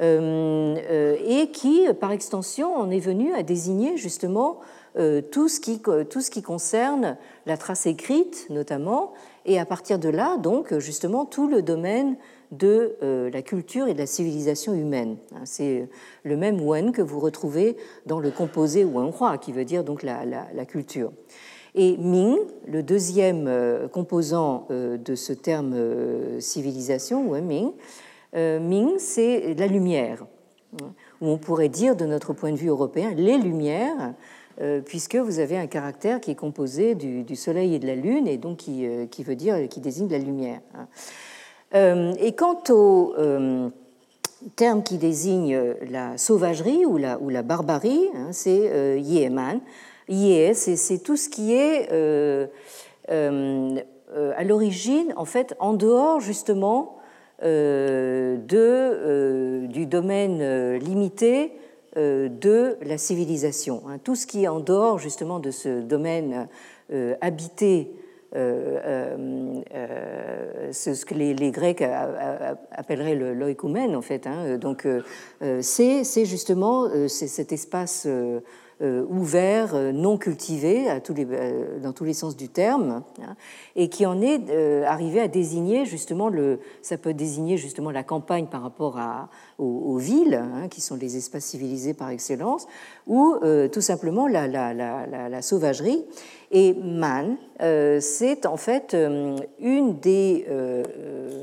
[0.00, 4.60] Euh, euh, et qui, par extension, en est venu à désigner justement
[4.98, 9.12] euh, tout ce qui concerne la trace écrite notamment,
[9.44, 12.16] et à partir de là, donc, justement, tout le domaine
[12.50, 12.96] de
[13.32, 15.16] la culture et de la civilisation humaine.
[15.34, 15.88] Hein, c'est
[16.24, 20.64] le même Wen que vous retrouvez dans le composé Wenhua, qui veut dire donc la,
[20.66, 21.12] culture.
[21.74, 22.36] Et Ming,
[22.66, 23.48] le deuxième
[23.92, 25.76] composant de ce terme
[26.40, 27.72] civilisation, Wen Ming,
[28.36, 30.24] euh, Ming, c'est la lumière,
[31.20, 34.14] ou on pourrait dire de notre point de vue européen les lumières,
[34.60, 38.28] euh, puisque vous avez un caractère qui est composé du, Soleil et de la Lune,
[38.28, 40.60] et donc qui, euh, veut dire, qui désigne la lumière.
[41.72, 43.14] Et quant au
[44.56, 49.60] terme qui désigne la sauvagerie ou la, ou la barbarie, hein, c'est Yeman.
[50.08, 51.88] Ye, c'est tout ce qui est
[53.08, 57.00] à l'origine, en fait, en dehors justement
[57.42, 61.52] euh, de, euh, du domaine euh, limité
[61.96, 63.82] de la civilisation.
[63.88, 63.98] Hein.
[64.04, 66.46] Tout ce qui est en dehors justement de ce domaine
[67.20, 67.99] habité euh,
[68.32, 69.64] ce
[71.04, 71.82] que les, Grecs
[72.70, 74.26] appelleraient l'oïkoumène en fait.
[74.26, 74.58] Hein.
[74.58, 74.86] Donc
[75.60, 78.40] c'est justement cet espace euh,
[78.80, 83.36] ouvert, euh, non cultivé euh, dans tous les sens du terme, hein,
[83.76, 84.50] et qui en est
[84.84, 89.96] arrivé à désigner justement le, ça peut désigner justement la campagne par rapport à, aux,
[89.98, 92.66] villes, hein, qui sont les espaces civilisés par excellence,
[93.06, 93.36] ou
[93.72, 96.04] tout simplement la, la, la, la, sauvagerie.
[96.50, 97.36] Et man,
[98.00, 98.96] c'est en fait
[99.60, 100.46] une des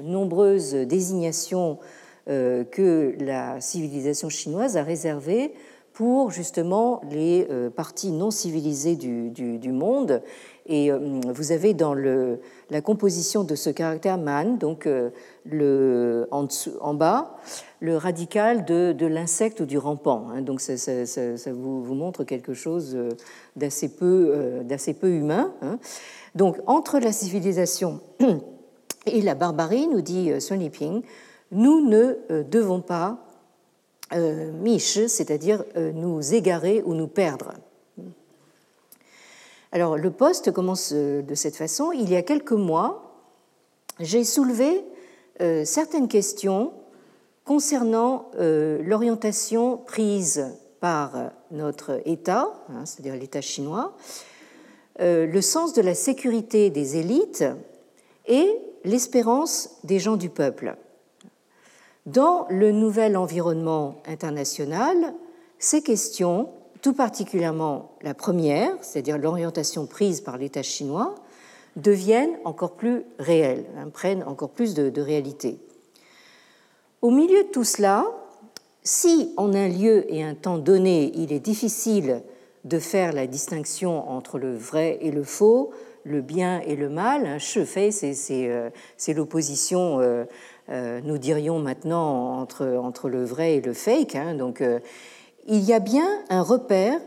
[0.04, 1.78] nombreuses désignations
[2.26, 5.54] que la civilisation chinoise a réservées
[5.98, 10.22] pour justement les parties non civilisées du, monde.
[10.68, 14.88] Et vous avez dans la composition de ce caractère man, donc
[15.50, 17.38] le, en, bas,
[17.80, 20.28] le radical de, l'insecte ou du rampant.
[20.30, 20.44] Hein.
[20.44, 20.76] donc ça,
[21.52, 22.96] vous, montre quelque chose
[23.56, 24.62] d'assez peu,
[25.02, 25.52] humain.
[25.64, 25.80] Hein.
[26.36, 28.02] Donc entre la civilisation
[29.08, 31.02] et la barbarie, nous dit Sun Yiping,
[31.52, 33.27] nous ne euh, devons pas
[34.14, 37.54] euh, c'est-à-dire euh, nous égarer ou nous perdre.
[39.72, 41.92] Alors le poste commence de cette façon.
[41.92, 43.22] Il y a quelques mois,
[44.00, 44.84] j'ai soulevé
[45.66, 46.72] certaines questions
[47.44, 50.46] concernant l'orientation prise
[50.80, 53.96] par notre État, hein, c'est-à-dire l'État chinois,
[55.00, 57.44] le sens de la sécurité des élites
[58.26, 60.78] et l'espérance des gens du peuple.
[62.08, 65.14] Dans le nouvel environnement international,
[65.60, 66.48] ces questions,
[66.82, 71.16] tout particulièrement la première, c'est-à-dire l'orientation prise par l'État chinois,
[71.76, 75.60] deviennent encore plus réelles, hein, prennent encore plus de, réalité.
[77.02, 78.06] Au milieu de tout cela,
[78.84, 82.22] si en un lieu et un temps donné, il est difficile
[82.64, 85.72] de faire la distinction entre le vrai et le faux,
[86.08, 88.70] le bien et le mal, un c'est euh,
[89.10, 90.26] l'opposition euh, euh,
[90.70, 94.16] nous dirions maintenant entre, entre le vrai et le fake.
[94.16, 94.36] Hein.
[94.36, 94.80] donc, euh,
[95.46, 97.00] il y a bien un repère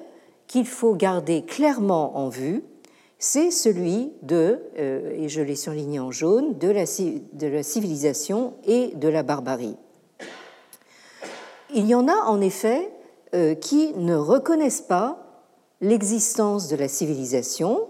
[0.47, 2.65] qu'il faut garder clairement en vue,
[3.19, 8.55] c'est celui de, euh, et je l'ai surligné en jaune, de la, de la civilisation
[8.65, 9.77] et de la barbarie.
[11.75, 12.91] Il y en a en effet
[13.61, 15.31] qui ne reconnaissent pas
[15.81, 17.87] l'existence de la civilisation,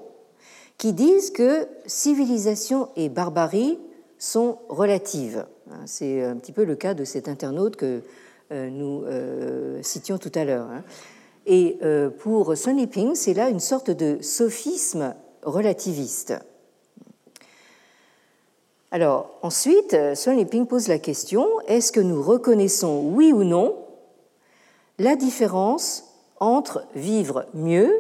[0.77, 3.79] qui disent que civilisation et barbarie
[4.19, 5.47] sont relatives.
[5.73, 8.03] Hein, c'est un petit peu le cas de cet internaute que
[8.51, 10.67] euh, nous euh, citions tout à l'heure.
[10.69, 10.83] Hein.
[11.47, 16.35] Et euh, pour Sun Yiping, c'est là une sorte de sophisme relativiste.
[18.91, 23.77] Alors, ensuite, Sun Yiping pose la question est-ce que nous reconnaissons, oui ou non,
[24.99, 26.05] la différence
[26.41, 27.93] entre vivre mieux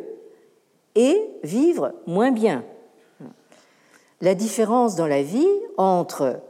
[0.96, 2.64] et vivre moins bien?
[4.20, 6.40] La différence dans la vie entre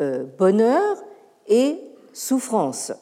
[0.00, 0.96] bonheur
[1.48, 1.78] et
[2.12, 2.92] souffrance.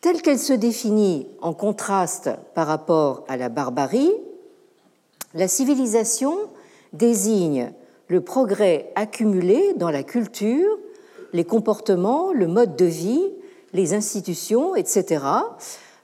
[0.00, 4.12] Telle qu'elle se définit en contraste par rapport à la barbarie,
[5.34, 6.36] la civilisation
[6.92, 7.72] désigne
[8.08, 10.78] le progrès accumulé dans la culture,
[11.32, 13.22] les comportements, le mode de vie,
[13.72, 15.24] les institutions, etc.,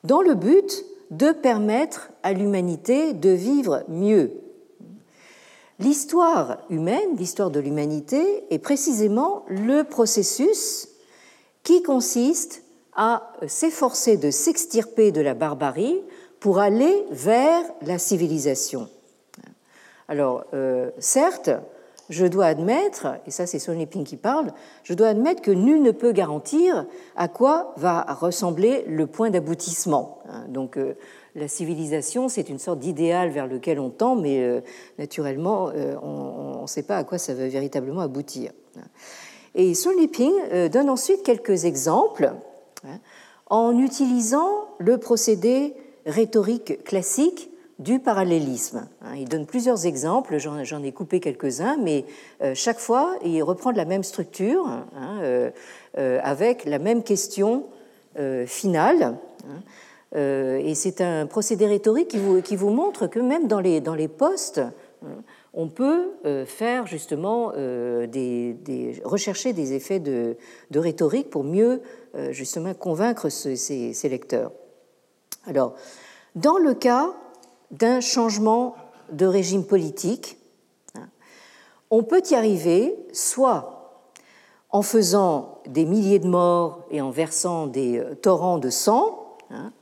[0.05, 4.31] dans le but de permettre à l'humanité de vivre mieux,
[5.79, 10.89] L'histoire humaine, l'histoire de l'humanité, est précisément le processus
[11.63, 12.63] qui consiste
[12.97, 16.01] à s'efforcer de s'extirper de la barbarie
[16.41, 18.89] pour aller vers la civilisation.
[20.09, 21.51] Alors, euh, certes,
[22.09, 25.83] je dois admettre, et ça c'est Sonny Ping qui parle, je dois admettre que nul
[25.83, 26.87] ne peut garantir
[27.17, 30.19] à quoi va ressembler le point d'aboutissement.
[30.49, 30.95] Donc, euh,
[31.39, 34.61] la civilisation, c'est une sorte d'idéal vers lequel on tend, mais euh,
[34.99, 38.53] naturellement, euh, on ne sait pas à quoi ça va véritablement aboutir.
[39.55, 42.33] Et Sun Liping euh, donne ensuite quelques exemples
[42.85, 42.99] hein,
[43.47, 45.75] en utilisant le procédé
[46.07, 48.89] rhétorique classique du parallélisme.
[49.03, 49.15] Hein.
[49.17, 52.05] Il donne plusieurs exemples, j'en ai coupé quelques-uns, mais
[52.55, 55.53] chaque fois, il reprend la même structure, hein,
[55.95, 57.67] avec la même question
[58.47, 59.17] finale.
[60.17, 65.23] Euh, et c'est un procédé rhétorique qui vous, montre que même dans les, postes, hein,
[65.53, 68.07] on peut euh, faire justement euh,
[69.05, 70.37] rechercher des effets de,
[70.75, 71.83] rhétorique pour mieux
[72.31, 74.53] justement convaincre ces, ces, lecteurs.
[75.47, 75.75] Alors,
[76.35, 77.13] dans le cas
[77.71, 78.75] d'un changement
[79.13, 80.39] de régime politique,
[80.95, 81.09] hein,
[81.91, 83.75] on peut y arriver soit
[84.71, 89.73] en faisant des milliers de morts et en versant des torrents de sang, hein,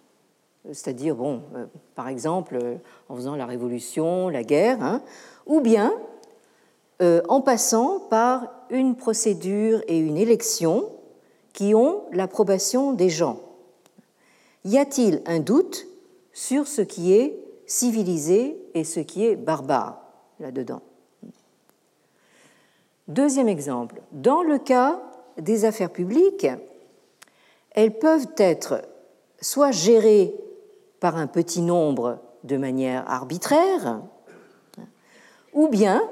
[0.73, 2.77] c'est-à-dire, bon, euh, par exemple, euh,
[3.09, 5.03] en faisant la révolution, la guerre, hein,
[5.47, 5.93] ou bien
[7.03, 10.91] euh, en passant par une procédure et une élection
[11.53, 13.41] qui ont l'approbation des gens.
[14.65, 15.87] Y a-t-il un doute
[16.33, 20.03] sur ce qui est civilisé et ce qui est barbare
[20.41, 20.83] là-dedans?
[23.09, 25.01] Deuxième exemple, dans le cas
[25.39, 26.49] des affaires publiques,
[27.71, 28.83] elles peuvent être
[29.41, 30.35] soit gérées
[31.01, 34.03] par un petit nombre de manière arbitraire,
[35.53, 36.03] ou bien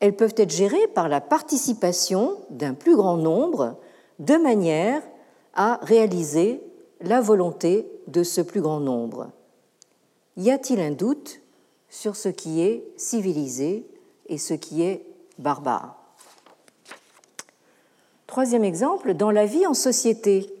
[0.00, 3.78] elles peuvent être gérées par la participation d'un plus grand nombre
[4.18, 5.02] de manière
[5.54, 6.60] à réaliser
[7.00, 9.30] la volonté de ce plus grand nombre.
[10.36, 11.40] Y a-t-il un doute
[11.88, 13.86] sur ce qui est civilisé
[14.26, 15.06] et ce qui est
[15.38, 15.96] barbare?
[18.26, 20.52] Troisième exemple, dans la vie en société,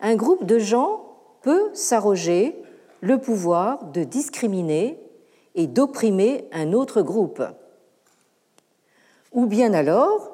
[0.00, 0.99] un groupe de gens
[1.42, 2.54] peut s'arroger
[3.00, 4.98] le pouvoir de discriminer
[5.54, 7.42] et d'opprimer un autre groupe.
[9.32, 10.30] Ou bien alors,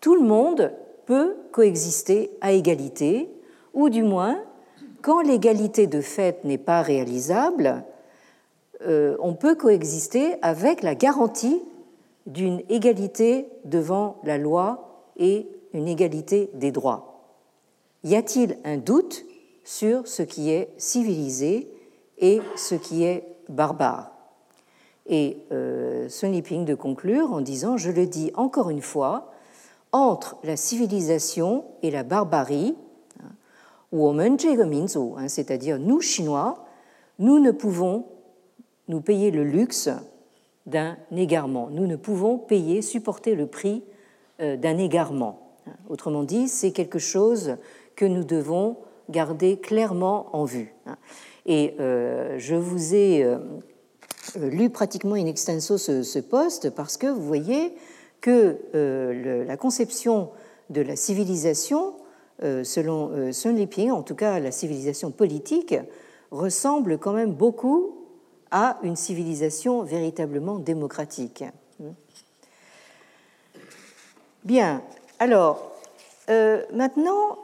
[0.00, 0.72] tout le monde
[1.04, 3.30] peut coexister à égalité,
[3.74, 4.38] ou du moins,
[5.02, 7.84] quand l'égalité de fait n'est pas réalisable,
[8.86, 11.62] euh, on peut coexister avec la garantie
[12.26, 17.22] d'une égalité devant la loi et une égalité des droits.
[18.04, 19.24] Y a-t-il un doute
[19.66, 21.68] sur ce qui est civilisé
[22.18, 24.12] et ce qui est barbare
[25.06, 29.32] Et euh, Sun de conclure en disant, je le dis encore une fois,
[29.90, 32.76] entre la civilisation et la barbarie,
[35.18, 36.64] hein, c'est-à-dire nous Chinois,
[37.18, 38.06] nous ne pouvons
[38.86, 39.90] nous payer le luxe
[40.66, 41.70] d'un égarement.
[41.72, 43.82] Nous ne pouvons payer, supporter le prix
[44.40, 45.54] euh, d'un égarement.
[45.88, 47.56] Autrement dit, c'est quelque chose
[47.96, 48.76] que nous devons
[49.10, 50.74] garder clairement en vue.
[51.46, 53.38] Et euh, je vous ai euh,
[54.36, 57.74] lu pratiquement in extenso ce, ce poste parce que vous voyez
[58.20, 58.56] que
[59.46, 60.30] la conception
[60.70, 61.94] de la civilisation,
[62.40, 65.76] selon Sun Liping, en tout cas la civilisation politique,
[66.32, 67.94] ressemble quand même beaucoup
[68.50, 71.44] à une civilisation véritablement démocratique.
[74.44, 74.82] Bien,
[75.18, 75.72] alors
[76.30, 77.38] euh, maintenant,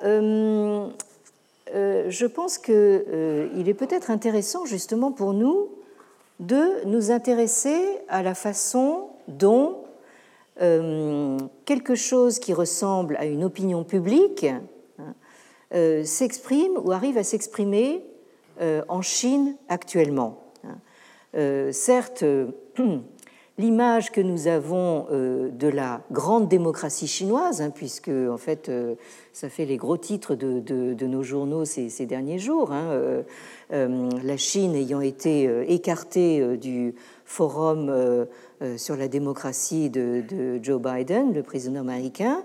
[1.73, 5.71] euh, euh, je pense qu'il est peut-être intéressant justement pour nous
[6.41, 9.79] de nous intéresser à la façon dont
[11.65, 18.05] quelque chose qui ressemble à une opinion publique hein, s'exprime ou arrive à s'exprimer
[18.61, 20.43] en Chine actuellement.
[21.35, 22.25] Euh, certes,
[23.63, 28.97] l'image que nous avons euh, de la grande démocratie chinoise, hein, puisque en fait euh,
[29.33, 33.23] ça fait les gros titres de, nos journaux ces, derniers jours, hein,
[33.71, 36.95] la Chine ayant été écartée du
[37.25, 38.27] forum
[38.77, 42.43] sur la démocratie de, Joe Biden, le président américain,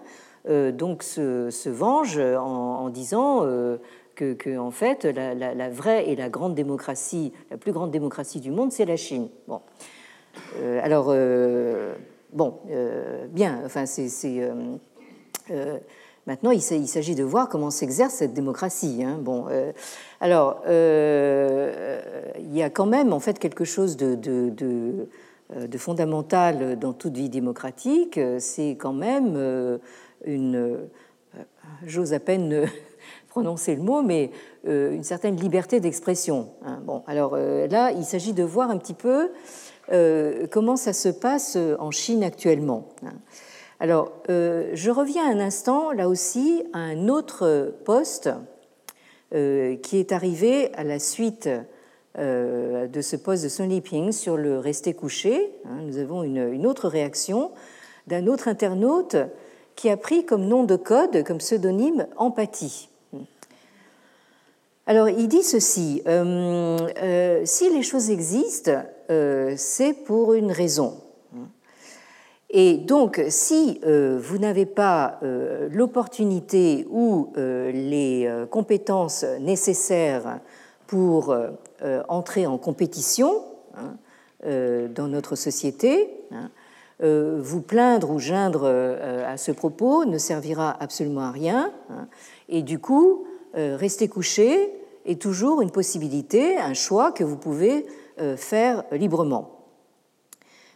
[0.48, 3.46] donc se, venge en disant
[4.18, 8.72] que, en fait, la, vraie et la grande démocratie, la plus grande démocratie du monde,
[8.72, 9.30] c'est la Chine.
[9.48, 9.62] Bon.
[10.60, 11.94] Euh, alors, euh,
[12.34, 14.42] bon, euh, bien, enfin, c'est.
[16.26, 19.04] maintenant, il s'agit de voir comment s'exerce cette démocratie.
[19.04, 19.18] Hein.
[19.22, 19.46] Bon,
[20.20, 25.08] alors, il y a quand même, en fait, quelque chose de,
[25.78, 29.80] fondamental dans toute vie démocratique, c'est quand même
[30.26, 30.78] une,
[31.86, 32.66] j'ose à peine
[33.30, 34.32] prononcer le mot, mais
[34.66, 36.50] une certaine liberté d'expression.
[36.66, 36.82] Hein.
[36.84, 39.30] Bon, alors là, il s'agit de voir un petit peu
[39.90, 42.90] comment ça se passe en Chine actuellement.
[43.06, 43.14] Hein?
[43.80, 48.30] Alors, je reviens un instant, là aussi, à un autre poste
[49.32, 51.50] qui est arrivé à la suite
[52.18, 55.54] de ce poste de Sun Liping sur le rester couché.
[55.66, 55.82] Hein.
[55.86, 57.52] Nous avons une autre réaction
[58.08, 59.16] d'un autre internaute
[59.76, 62.90] qui a pris comme nom de code, comme pseudonyme, empathie.
[64.90, 68.72] Alors, il dit ceci, euh, euh, si les choses existent,
[69.12, 71.02] euh, c'est pour une raison.
[72.50, 75.20] Et donc, si vous n'avez pas
[75.70, 80.40] l'opportunité ou les compétences nécessaires
[80.88, 81.36] pour
[82.08, 83.44] entrer en compétition
[83.76, 83.98] hein,
[84.96, 86.50] dans notre société, hein,
[87.02, 91.74] vous plaindre ou geindre à ce propos ne servira absolument à rien.
[91.90, 92.08] Hein.
[92.48, 94.72] et du coup, rester couché
[95.08, 97.86] est toujours une possibilité, un choix que vous pouvez
[98.20, 99.68] euh, faire librement.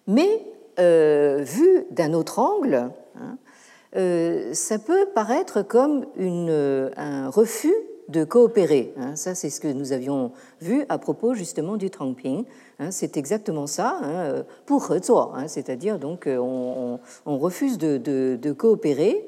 [0.07, 0.45] Mais
[0.79, 3.37] euh, vu d'un autre angle, hein,
[3.95, 7.73] euh, ça peut paraître comme un refus
[8.09, 8.93] de coopérer.
[8.97, 9.15] Hein.
[9.15, 12.45] Ça, c'est ce que nous avions vu à propos justement du Trangping.
[12.79, 12.91] Hein.
[12.91, 13.99] C'est exactement ça,
[14.65, 19.27] pour hein, c'est-à-dire donc on, refuse de, coopérer.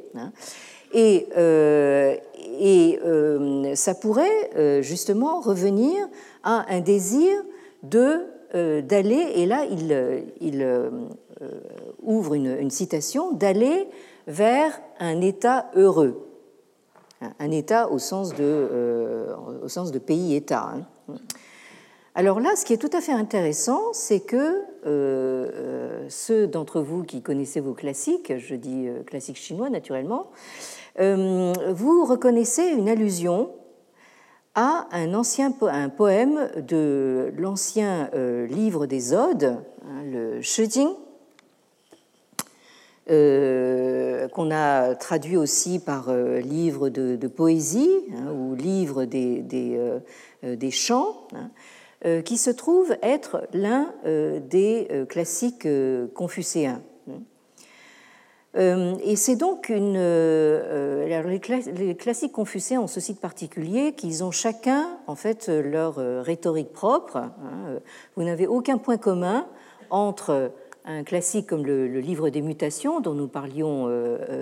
[0.93, 1.27] Et,
[2.59, 6.07] et euh, ça pourrait euh, justement revenir
[6.43, 7.31] à un désir
[7.83, 8.27] de
[8.81, 10.63] d'aller, et là il, il
[12.03, 13.87] ouvre une, une citation, d'aller
[14.27, 16.27] vers un État heureux,
[17.39, 19.25] un État au sens de,
[19.63, 20.71] au sens de pays-État.
[20.75, 21.15] Hein.
[22.13, 24.61] Alors là, ce qui est tout à fait intéressant, c'est que
[26.09, 32.67] ceux d'entre vous qui connaissez vos classiques, je dis classiques chinois naturellement, euh, vous reconnaissez
[32.67, 33.51] une allusion
[34.55, 38.09] à un ancien poème de l'ancien
[38.47, 40.89] livre des Odes, hein, le Shijing,
[43.07, 51.27] qu'on a traduit aussi par livre de, poésie hein, ou livre des, chants.
[51.35, 51.49] Hein,
[52.05, 55.65] euh, qui se trouve être l'un euh, des euh, classiques
[56.13, 56.81] confucéens.
[58.55, 59.97] Et c'est donc une.
[59.97, 67.17] les classiques confucéens ont ceci de particulier qu'ils ont chacun, en fait, leur rhétorique propre.
[67.17, 67.79] Hein.
[68.15, 69.47] Vous n'avez aucun point commun
[69.89, 70.51] entre
[70.85, 73.89] un classique comme le, Livre des Mutations, dont nous parlions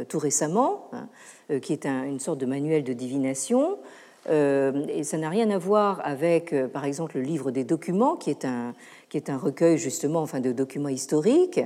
[0.09, 3.77] tout récemment, hein, qui est une sorte de manuel de divination,
[4.29, 8.15] euh, et ça n'a rien à voir avec, euh, par exemple, le livre des documents,
[8.15, 8.75] qui est un,
[9.09, 11.59] qui est un recueil justement enfin, de documents historiques.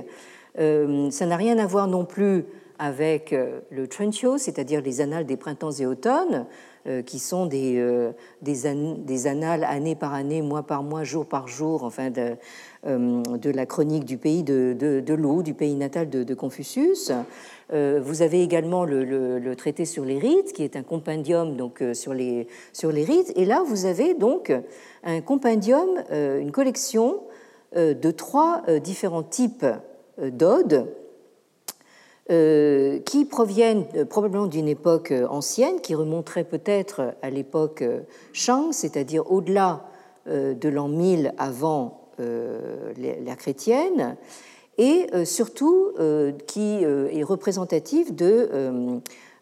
[0.58, 2.44] Euh, ça n'a rien à voir non plus
[2.78, 3.34] avec
[3.70, 6.44] le Trenchio, c'est-à-dire les annales des printemps et automnes,
[7.06, 7.86] qui sont des,
[9.24, 14.18] annales année par année, mois par mois, jour par jour, enfin de, la chronique du
[14.18, 17.12] pays de, de, l'eau, du pays natal de, Confucius.
[17.72, 21.94] Euh, vous avez également le, traité sur les rites, qui est un compendium donc, euh,
[21.94, 22.46] sur, les,
[22.82, 23.32] rites.
[23.36, 24.52] Et là, vous avez donc
[25.04, 27.20] un compendium, euh, une collection
[27.74, 29.66] de trois différents types
[30.18, 30.92] d'odes
[32.28, 37.84] qui proviennent probablement d'une époque ancienne, qui remonterait peut-être à l'époque
[38.32, 39.84] Shang, c'est-à-dire au-delà
[40.26, 44.16] de l'an 1000 avant l'ère chrétienne,
[44.78, 48.50] et euh, surtout euh, qui euh, est représentatif de,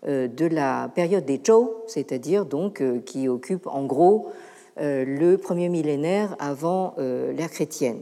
[0.06, 4.28] de la période des Zhou, c'est-à-dire donc qui occupe en gros
[4.76, 8.00] le premier millénaire avant l'ère chrétienne.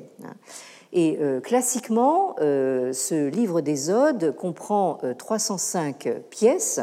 [0.92, 6.80] Et classiquement, ce livre des Odes comprend 305 pièces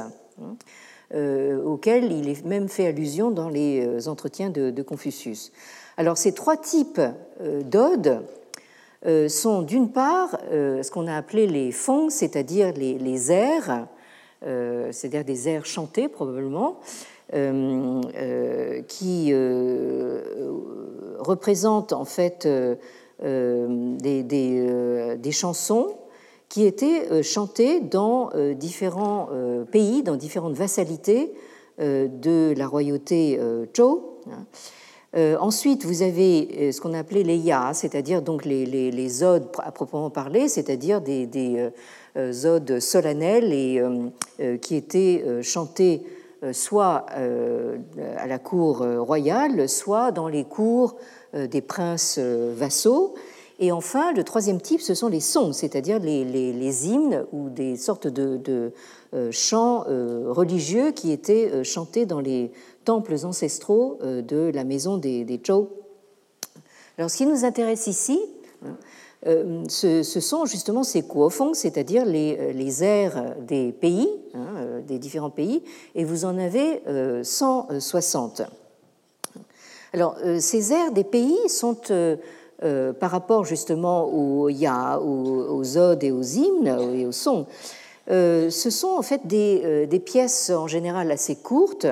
[1.14, 5.52] auxquelles il est même fait allusion dans les entretiens de, Confucius.
[5.98, 7.02] Alors ces trois types
[7.66, 8.24] d'odes
[9.06, 13.88] euh, sont d'une part euh, ce qu'on a appelé les fonds, c'est-à-dire les, airs,
[14.46, 16.80] euh, c'est-à-dire des airs chantés probablement,
[18.88, 19.32] qui
[21.20, 22.48] représentent en fait
[23.22, 25.88] des, des, chansons
[26.48, 29.30] qui étaient chantées dans différents
[29.72, 31.34] pays, dans différentes vassalités
[31.80, 33.40] de la royauté
[33.76, 34.02] Zhou.
[34.32, 34.46] Hein.
[35.16, 39.72] Euh, ensuite, vous avez euh, ce qu'on appelait les ya, c'est-à-dire donc les, odes à
[39.72, 41.70] proprement parler, c'est-à-dire des, des
[42.16, 43.82] euh, odes solennelles et
[44.62, 46.04] qui étaient chantées
[46.54, 50.96] soit à la cour royale, soit dans les cours
[51.34, 53.14] des princes vassaux.
[53.60, 58.08] Et enfin, le troisième type, ce sont les sons, c'est-à-dire les, hymnes ou des sortes
[58.08, 58.72] de, de
[59.32, 62.52] chants religieux qui étaient chantés dans les
[62.90, 65.70] temples ancestraux euh, de la maison des, des Zhou.
[66.98, 68.20] Alors, ce qui nous intéresse ici,
[69.28, 74.98] euh, ce, sont justement ces kuofeng, c'est-à-dire les, euh, les airs des pays, hein, des
[74.98, 75.62] différents pays,
[75.94, 76.82] et vous en avez
[77.24, 78.42] 160.
[79.94, 81.78] Alors, ces airs des pays sont,
[83.00, 87.48] par rapport justement aux ya, aux, odes et aux hymnes et aux sons,
[88.08, 91.88] ce sont en fait des, pièces en général assez courtes,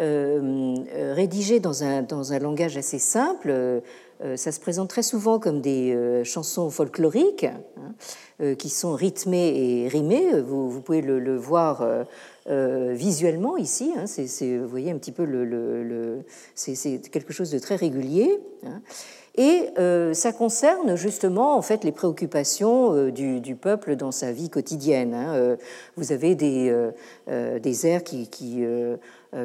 [0.00, 3.50] euh, euh, rédigées dans un, dans un langage assez simple.
[3.50, 3.80] Euh,
[4.36, 10.40] ça se présente très souvent comme des chansons folkloriques hein, qui sont rythmées et rimées.
[10.40, 11.86] Vous pouvez le, voir
[12.50, 13.92] visuellement ici.
[13.96, 16.22] Hein, c'est, vous voyez un petit peu le,
[16.54, 18.40] c'est, quelque chose de très régulier.
[18.66, 18.80] Hein.
[19.36, 19.70] Et
[20.12, 25.56] ça concerne justement en fait les préoccupations du, du peuple dans sa vie quotidienne.
[25.96, 26.90] vous avez des,
[27.62, 28.28] des airs qui,
[28.64, 28.96] euh,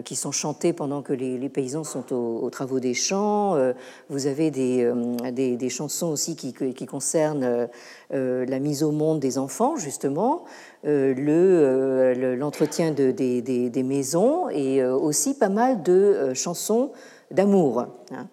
[0.04, 3.56] qui sont chantés pendant que les, paysans sont aux, travaux des champs.
[3.56, 3.74] Euh,
[4.10, 7.68] vous avez des, euh, des, chansons aussi qui, qui concernent
[8.12, 10.44] la mise au monde des enfants, justement,
[10.84, 16.92] l'entretien de, des, des, maisons et aussi pas mal de chansons
[17.32, 17.86] d'amour.
[18.12, 18.28] Hein.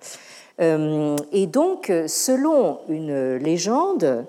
[1.33, 4.23] Et donc, selon une légende, euh,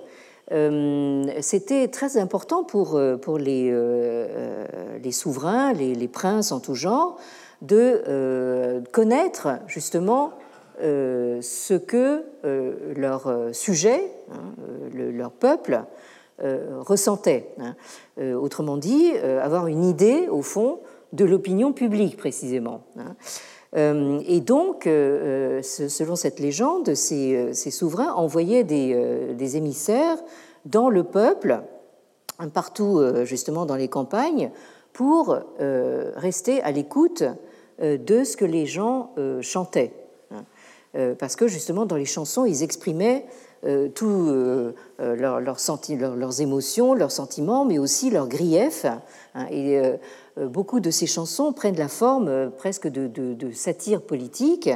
[0.50, 4.66] c'était très important pour, euh, pour les, euh,
[5.12, 7.18] souverains, les, princes en tout genre,
[7.62, 10.34] de connaître justement
[10.80, 12.24] ce que
[12.96, 14.54] leur sujet, hein,
[14.94, 15.82] leur peuple,
[16.42, 17.48] ressentait.
[17.60, 17.76] Hein.
[18.36, 20.80] autrement dit, avoir une idée, au fond,
[21.14, 22.84] de l'opinion publique précisément.
[22.98, 23.16] Hein.
[23.76, 30.18] Et donc, selon cette légende, ces, souverains envoyaient des, émissaires
[30.66, 31.62] dans le peuple,
[32.54, 34.52] partout euh, justement dans les campagnes,
[34.94, 37.24] pour euh, rester à l'écoute
[37.82, 39.10] de ce que les gens
[39.42, 39.94] chantaient.
[40.32, 41.16] Hein.
[41.18, 43.26] Parce que justement, dans les chansons, ils exprimaient
[43.96, 44.32] tous
[45.00, 48.86] leurs, émotions, leurs sentiments, mais aussi leurs griefs.
[49.34, 49.48] Hein.
[50.38, 54.70] Beaucoup de ces chansons prennent la forme presque de, de satire politique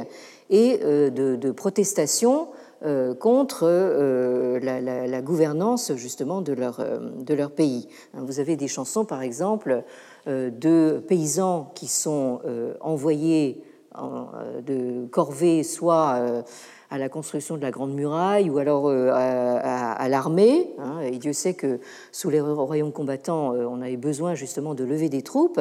[0.50, 2.48] et de, de protestation
[2.84, 7.88] euh, contre euh, la, gouvernance justement de leur, euh, de leur pays.
[8.14, 9.82] Hein, vous avez des chansons, par exemple,
[10.26, 12.40] de paysans qui sont
[12.80, 13.62] envoyés
[13.96, 16.44] de corvée soit
[16.90, 20.70] à la construction de la Grande Muraille ou alors à, l'armée.
[20.78, 21.80] Hein, Dieu sait que
[22.12, 25.60] sous les royaumes combattants, on avait besoin justement de lever des troupes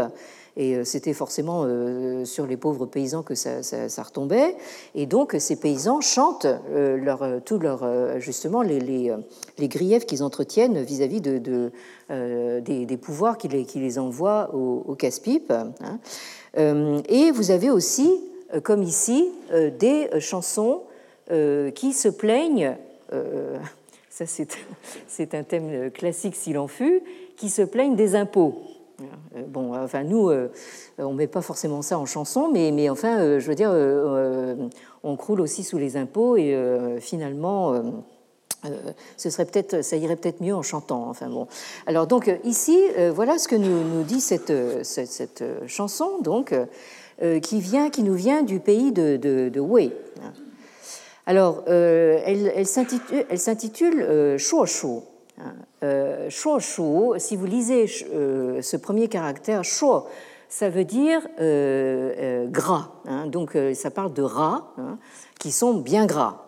[0.58, 3.62] et euh, c'était forcément euh, sur les pauvres paysans que ça,
[4.04, 4.58] retombait.
[4.96, 9.14] Et donc ces paysans chantent euh, tout leur, justement les,
[9.60, 11.72] griefs qu'ils entretiennent vis-à-vis de,
[12.10, 15.52] des, pouvoirs qui les, envoient au, casse-pipe.
[15.52, 16.00] Hein.
[17.08, 18.20] et vous avez aussi,
[18.64, 19.30] comme ici,
[19.80, 20.82] des chansons
[21.76, 22.76] qui se plaignent
[24.10, 24.26] ça
[25.08, 27.02] c'est un thème classique s'il en fut,
[27.36, 28.64] qui se plaignent des impôts.
[29.02, 30.50] Euh, bon, enfin, nous, euh,
[30.98, 33.72] on ne met pas forcément ça en chanson, mais, mais enfin, euh, je veux dire,
[35.04, 36.58] on croule aussi sous les impôts et
[37.00, 37.74] finalement.
[39.16, 41.08] ce serait peut-être, ça irait peut-être mieux en chantant.
[41.10, 41.48] Enfin bon.
[41.86, 42.78] Alors donc ici,
[43.14, 44.54] voilà ce que nous, nous dit cette,
[44.84, 46.54] cette, chanson, donc
[47.42, 49.60] qui vient, qui nous vient du pays de, de.
[51.28, 54.66] Alors, elle, elle s'intitule euh, Shuo
[55.84, 60.06] euh, shuo, si vous lisez euh, ce premier caractère, shuo,
[60.50, 62.90] ça veut dire euh, euh, gras.
[63.06, 63.28] Hein.
[63.28, 64.98] donc ça parle de rats hein,
[65.40, 66.46] qui sont bien gras.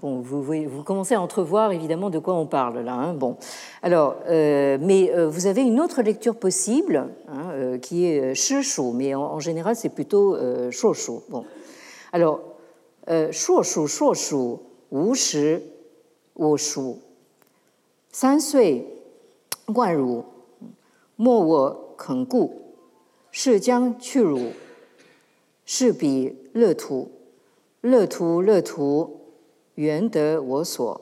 [0.00, 2.94] bon, vous, commencez à entrevoir évidemment de quoi on parle là.
[2.94, 3.14] Hein.
[3.14, 3.36] bon,
[3.82, 7.08] alors, mais vous avez une autre lecture possible
[7.82, 8.54] qui est shi
[8.94, 10.36] mais en, général c'est plutôt
[10.70, 10.94] shuo
[11.28, 11.44] Bon,
[12.12, 12.55] alors,
[13.06, 14.58] shuo shu shuo shu
[14.90, 15.62] wu shi
[16.34, 16.96] wu shu
[18.10, 18.86] 三岁，
[19.66, 20.24] 冠汝，
[21.16, 22.72] 莫我肯顾，
[23.30, 24.52] 是将去汝，
[25.64, 27.10] 是彼乐土，
[27.82, 29.20] 乐土乐土，
[29.74, 31.00] 原得我所。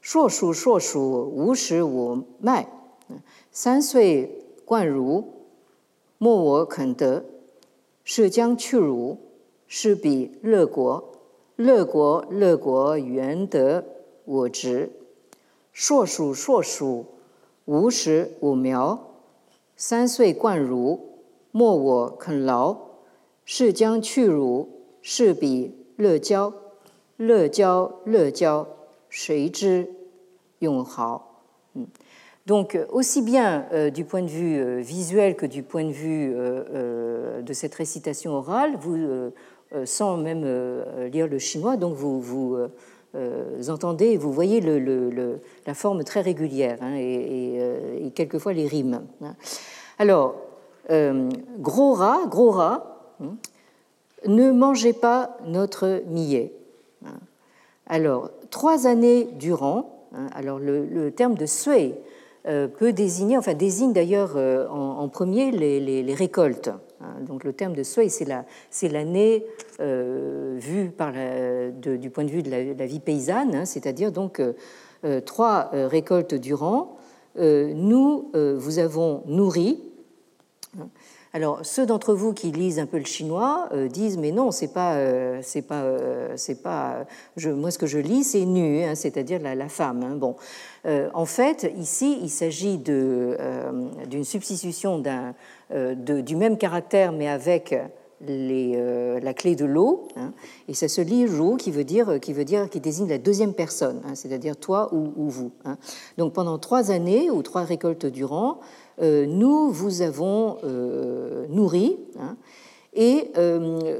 [0.00, 2.68] 硕鼠硕鼠，无食我麦。
[3.52, 5.24] 三岁冠汝，
[6.16, 7.24] 莫我肯得，
[8.02, 9.18] 是将去汝，
[9.72, 11.12] 是彼乐国，
[11.54, 13.84] 乐国乐国，原得
[14.24, 14.90] 我直。
[15.72, 17.06] 硕鼠硕鼠，
[17.66, 19.12] 无食无苗。
[19.76, 20.98] 三岁贯汝，
[21.52, 22.76] 莫我肯劳。
[23.44, 24.68] 是将去汝，
[25.02, 26.52] 是彼乐交。
[27.16, 28.66] 乐交乐交，
[29.08, 29.88] 谁知
[30.58, 31.44] 永豪。
[32.44, 38.32] Donc, aussi bien du point de vue visuel que du point de vue de cette récitation
[38.32, 39.30] orale, vous,
[39.84, 40.44] sans même
[41.12, 42.56] lire le chinois, donc vous, vous
[43.16, 44.60] euh, entendez, vous voyez
[45.66, 49.02] la forme très régulière hein, euh, et, quelquefois les rimes.
[49.22, 49.34] Hein.
[49.98, 50.36] Alors,
[50.90, 53.34] euh, gros rat, gros rat, hein,
[54.26, 56.52] ne mangez pas notre millet.
[57.86, 61.92] Alors, trois années durant, alors le, terme de sui
[62.44, 64.36] peut désigner, enfin désigne d'ailleurs
[64.70, 66.70] en, premier les récoltes.
[67.02, 69.46] Hein, donc le terme de soi, c'est l'année
[69.80, 71.12] euh, vue par
[71.72, 74.52] du point de vue de la, vie paysanne, hein, c'est-à-dire donc euh,
[75.04, 76.96] euh, trois récoltes durant.
[77.36, 79.80] nous vous avons nourri.
[80.78, 80.88] Hein.
[81.32, 84.96] Alors ceux d'entre vous qui lisent un peu le chinois disent mais non c'est pas
[85.42, 85.84] c'est pas
[86.34, 87.06] c'est pas
[87.44, 90.34] moi ce que je lis c'est nu c'est-à-dire la, femme bon
[90.84, 95.36] en fait ici il s'agit d'une substitution d'un
[95.72, 97.72] euh, du même caractère, mais avec
[98.28, 100.32] euh, la clé de l'eau, hein,
[100.66, 103.54] et ça se lit jou, qui veut dire, qui veut dire, qui désigne la deuxième
[103.54, 105.52] personne, hein, c'est-à-dire toi ou, vous.
[105.64, 105.78] Hein.
[106.18, 108.58] Donc pendant trois années ou trois récoltes durant,
[109.00, 110.56] euh, nous vous avons
[111.48, 111.98] nourri,
[112.92, 113.30] et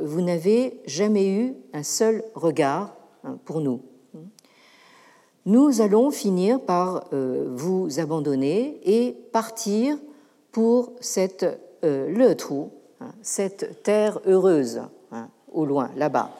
[0.02, 2.96] vous n'avez jamais eu un seul regard
[3.44, 3.80] pour nous.
[5.46, 9.96] Nous allons finir par vous abandonner et partir
[10.52, 11.46] pour cette
[11.84, 12.70] euh, le trou,
[13.00, 14.82] hein, cette terre heureuse,
[15.12, 16.30] hein, au loin, là-bas.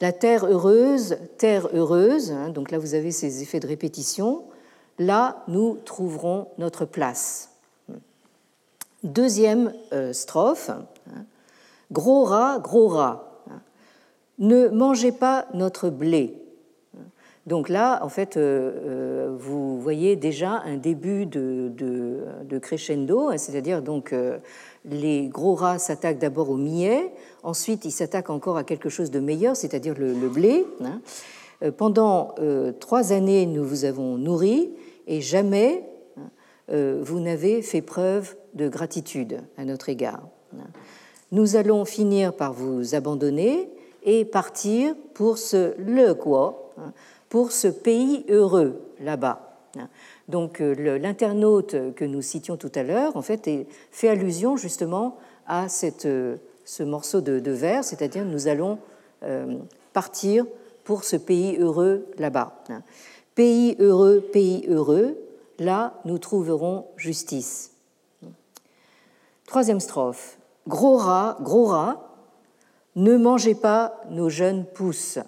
[0.00, 4.42] La terre heureuse, terre heureuse, hein, donc là vous avez ces effets de répétition,
[4.98, 7.50] là nous trouverons notre place.
[9.02, 10.70] Deuxième euh, strophe,
[11.92, 13.42] gros rat, gros rat,
[14.38, 16.42] ne mangez pas notre blé,
[17.46, 21.72] donc là, en fait, euh, euh, vous voyez déjà un début de,
[22.60, 24.38] crescendo, hein, c'est-à-dire donc euh,
[24.84, 27.12] les gros rats s'attaquent d'abord au millet,
[27.42, 30.66] ensuite ils s'attaquent encore à quelque chose de meilleur, c'est-à-dire le, blé.
[30.84, 31.00] Hein.
[31.76, 32.34] Pendant
[32.78, 34.70] trois années, nous vous avons nourri
[35.06, 35.84] et jamais
[36.18, 40.22] hein, vous n'avez fait preuve de gratitude à notre égard.
[41.32, 43.70] Nous allons finir par vous abandonner
[44.02, 46.72] et partir pour ce le quoi,
[47.30, 49.56] pour ce pays heureux là-bas.
[50.28, 53.48] Donc l'internaute que nous citions tout à l'heure, en fait,
[54.02, 55.16] allusion justement
[55.46, 56.08] à cette,
[56.64, 58.78] ce morceau de, de vers, c'est-à-dire nous allons
[59.92, 60.44] partir
[60.84, 62.52] pour ce pays heureux là-bas.
[63.34, 65.16] Pays heureux, pays heureux,
[65.58, 67.72] là nous trouverons justice.
[69.46, 70.38] Troisième strophe.
[70.68, 72.08] Gros rat, gros rat,
[72.96, 75.18] ne mangez pas nos jeunes pousses.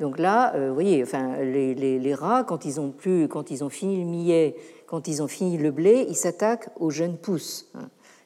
[0.00, 3.68] Donc là, euh, vous voyez, enfin, les, rats, quand ils, ont plus, quand ils ont
[3.68, 4.54] fini le millet,
[4.86, 7.70] quand ils ont fini le blé, ils s'attaquent aux jeunes pousses.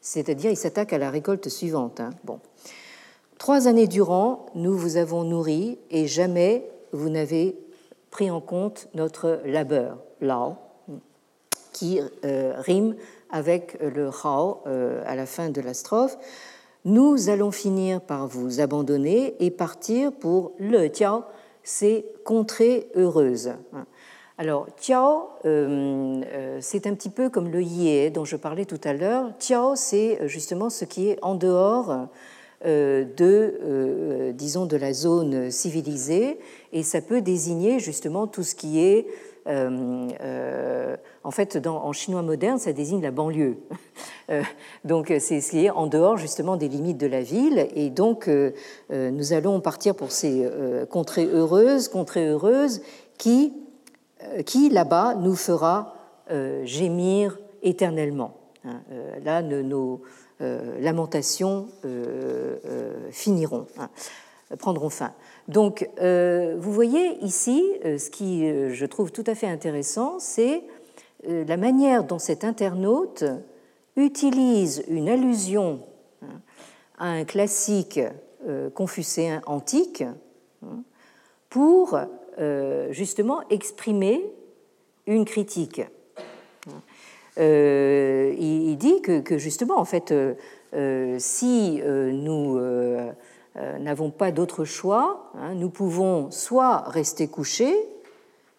[0.01, 2.01] C'est-à-dire, ils s'attaquent à la récolte suivante.
[2.01, 2.11] Hein.
[2.25, 2.41] Bon.
[3.39, 7.57] Trois années durant, nous vous avons nourri et jamais vous n'avez
[8.11, 10.57] pris en compte notre labeur, lao,
[11.73, 12.95] qui euh, rime
[13.31, 16.19] avec le hao euh, à la fin de la strophe.
[16.85, 21.23] Nous allons finir par vous abandonner et partir pour le tiao,
[21.63, 23.53] c'est contrée heureuse.
[24.39, 28.93] Alors, tiao, euh, c'est un petit peu comme le yé dont je parlais tout à
[28.93, 29.31] l'heure.
[29.39, 32.09] Tiao, c'est justement ce qui est en dehors
[32.65, 36.39] euh, de, euh, disons, de la zone civilisée,
[36.73, 42.59] et ça peut désigner justement tout ce qui est, euh, en fait, en chinois moderne,
[42.59, 43.59] ça désigne la banlieue.
[44.85, 48.31] donc c'est ce qui est en dehors justement des limites de la ville, et donc
[48.91, 50.49] nous allons partir pour ces
[50.91, 52.83] contrées heureuses, contrées heureuses
[53.19, 53.53] qui,
[54.47, 55.95] qui là-bas nous fera
[56.65, 58.37] gémir éternellement.
[58.65, 58.81] Hein.
[59.25, 60.03] là, nos,
[60.43, 63.89] euh, lamentations euh, euh, finiront, hein,
[64.59, 65.13] prendront fin.
[65.49, 70.63] Donc, vous voyez ici, ce qui je trouve tout à fait intéressant, c'est
[71.27, 73.25] la manière dont cet internaute
[73.97, 75.81] utilise une allusion
[76.23, 76.41] hein,
[76.99, 78.01] à un classique
[78.75, 80.05] confucéen antique
[80.63, 80.83] hein,
[81.51, 81.99] pour
[82.91, 84.25] justement exprimer
[85.07, 85.83] une critique.
[87.39, 90.35] Euh, il, dit que, justement, en fait, euh,
[90.75, 92.61] euh, si nous
[93.57, 97.77] n'avons pas d'autre choix, hein, nous pouvons soit rester couchés,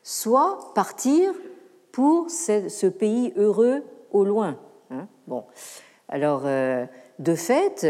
[0.04, 1.32] soit partir
[1.92, 4.58] pour ce, pays heureux au loin.
[4.92, 5.08] Hein.
[5.28, 5.46] Bon,
[6.10, 7.88] alors, de fait,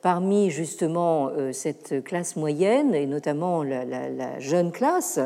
[0.00, 5.20] parmi justement cette classe moyenne, et notamment la jeune classe,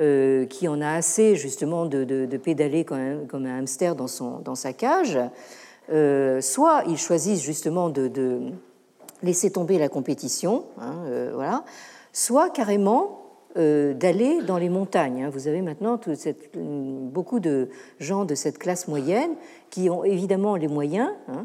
[0.00, 4.72] euh, qui en a assez justement de, pédaler comme un, hamster dans, son, dans sa
[4.72, 5.18] cage,
[5.90, 8.40] euh, soit ils choisissent justement de,
[9.22, 11.64] laisser tomber la compétition, hein, euh, voilà,
[12.12, 13.18] soit carrément
[13.54, 15.24] d'aller dans les montagnes.
[15.24, 15.30] Hein.
[15.30, 16.00] Vous avez maintenant
[16.54, 17.68] beaucoup de
[18.00, 19.32] gens de cette classe moyenne
[19.68, 21.44] qui ont évidemment les moyens hein,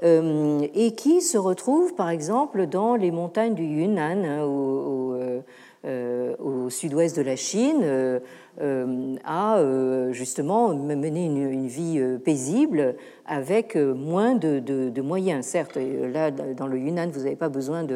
[0.00, 5.40] et qui se retrouvent par exemple dans les montagnes du Yunnan, ou euh,
[5.84, 8.18] au sud-ouest de la Chine euh,
[8.60, 9.62] euh, à
[10.10, 15.46] justement mener une, vie paisible avec moins de, moyens.
[15.46, 17.86] Certes, là, dans le Yunnan, vous n'avez pas besoin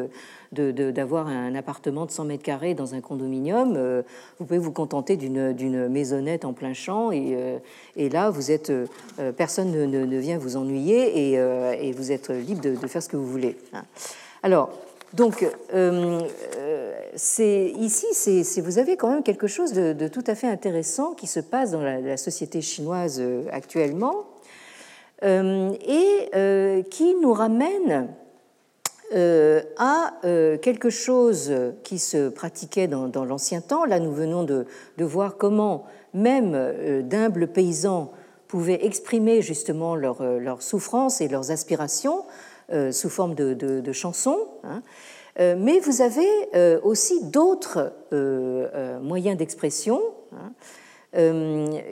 [0.51, 4.03] d'avoir un appartement de 100 mètres carrés dans un condominium.
[4.39, 8.31] Vous pouvez vous contenter d'une maisonnette en plein champ et, là,
[9.35, 13.27] personne ne, vient vous ennuyer et, et vous êtes libre de, faire ce que vous
[13.27, 13.57] voulez.
[14.43, 14.71] Alors,
[15.13, 16.21] donc, euh,
[16.57, 21.39] euh ici, vous avez quand même quelque chose de, tout à fait intéressant qui se
[21.39, 24.25] passe dans la, société chinoise euh, actuellement
[25.21, 28.09] et qui nous ramène
[29.77, 30.13] à
[30.61, 31.53] quelque chose
[31.83, 33.85] qui se pratiquait dans, l'ancien temps.
[33.85, 34.65] Là, nous venons de,
[34.97, 38.11] voir comment même d'humbles paysans
[38.49, 42.25] pouvaient exprimer justement leurs leur souffrances et leurs aspirations
[42.91, 44.47] sous forme de, chansons.
[44.63, 44.81] Hein.
[45.39, 47.93] Euh, mais vous avez euh, aussi d'autres
[49.01, 49.99] moyens d'expression
[50.33, 50.51] hein,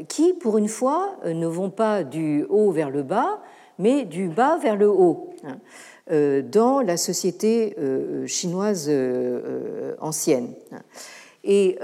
[0.07, 3.41] qui, pour une fois, ne vont pas du haut vers le bas,
[3.79, 5.57] mais du bas vers le haut hein,
[6.43, 7.75] dans la société
[8.25, 8.91] chinoise
[9.99, 10.53] ancienne.
[11.43, 11.77] Et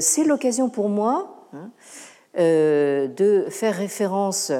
[0.00, 1.48] c'est l'occasion pour moi
[2.34, 4.52] de faire référence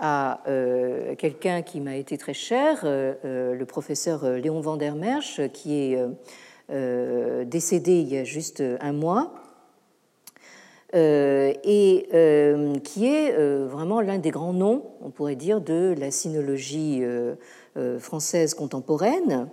[0.00, 4.94] à euh, quelqu'un qui m'a été très cher, euh, euh, le professeur Léon van der
[4.94, 5.98] Merch, qui est
[7.44, 9.34] décédé il y a juste un mois,
[10.94, 12.08] et
[12.84, 13.36] qui est
[13.66, 17.02] vraiment l'un des grands noms, on pourrait dire, de la sinologie
[17.98, 19.48] française contemporaine.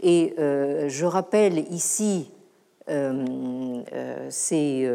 [0.00, 2.30] Et je rappelle ici
[4.30, 4.88] ses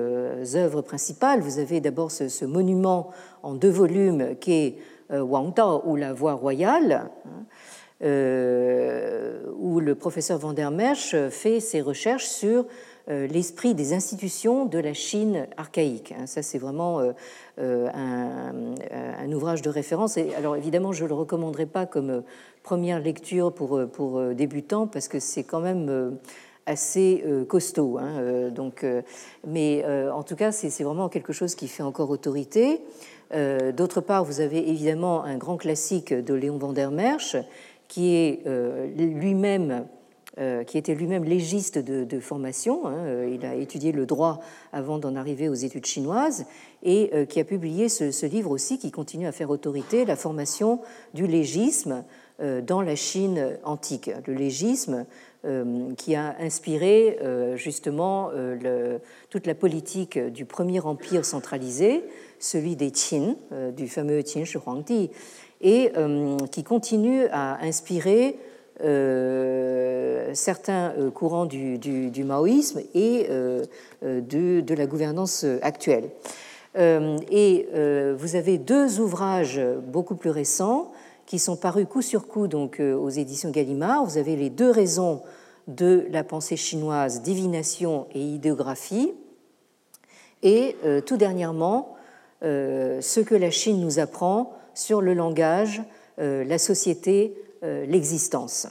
[0.55, 1.41] œuvres principales.
[1.41, 3.11] Vous avez d'abord ce, monument
[3.43, 4.77] en deux volumes qui est
[5.11, 7.45] Wang Dao ou la voie royale, hein,
[8.03, 12.65] euh, où le professeur Van der Merch fait ses recherches sur
[13.09, 16.13] euh, l'esprit des institutions de la Chine archaïque.
[16.17, 16.25] Hein.
[16.25, 16.99] Ça, c'est vraiment
[17.59, 20.17] euh, un, ouvrage de référence.
[20.17, 22.23] Et alors, évidemment, je ne le recommanderais pas comme
[22.61, 26.17] première lecture pour, pour débutants, parce que c'est quand même
[26.65, 27.97] assez costaud.
[27.97, 28.85] Hein, donc,
[29.45, 32.81] mais en tout cas, c'est vraiment quelque chose qui fait encore autorité.
[33.31, 37.35] D'autre part, vous avez évidemment un grand classique de Léon van der Merch,
[37.93, 39.85] qui est euh, lui-même
[40.39, 42.87] euh, qui était lui-même légiste de, formation.
[42.87, 44.39] Hein, euh, il a étudié le droit
[44.71, 46.47] avant d'en arriver aux études chinoises
[46.81, 50.79] et qui a publié ce, livre aussi qui continue à faire autorité, La formation
[51.13, 52.03] du légisme
[52.39, 54.09] dans la Chine antique.
[54.25, 55.05] Le légisme
[55.97, 57.19] qui a inspiré
[57.55, 58.31] justement
[59.29, 62.03] toute la politique du premier empire centralisé,
[62.39, 63.35] celui des Qin,
[63.75, 65.09] du fameux Qin Shi Huangdi,
[65.63, 68.37] et euh, qui continue à inspirer
[68.83, 73.27] euh, certains euh, courants du, maoïsme et
[74.01, 76.09] de, la gouvernance actuelle.
[76.75, 77.67] et
[78.17, 80.91] vous avez deux ouvrages beaucoup plus récents
[81.25, 84.05] qui sont parus coup sur coup donc, aux éditions Gallimard.
[84.05, 85.21] Vous avez les deux raisons
[85.67, 89.13] de la pensée chinoise, divination et idéographie.
[90.41, 91.95] Et tout dernièrement,
[92.41, 95.81] ce que la Chine nous apprend sur le langage,
[96.19, 98.67] euh, la société, euh, l'existence.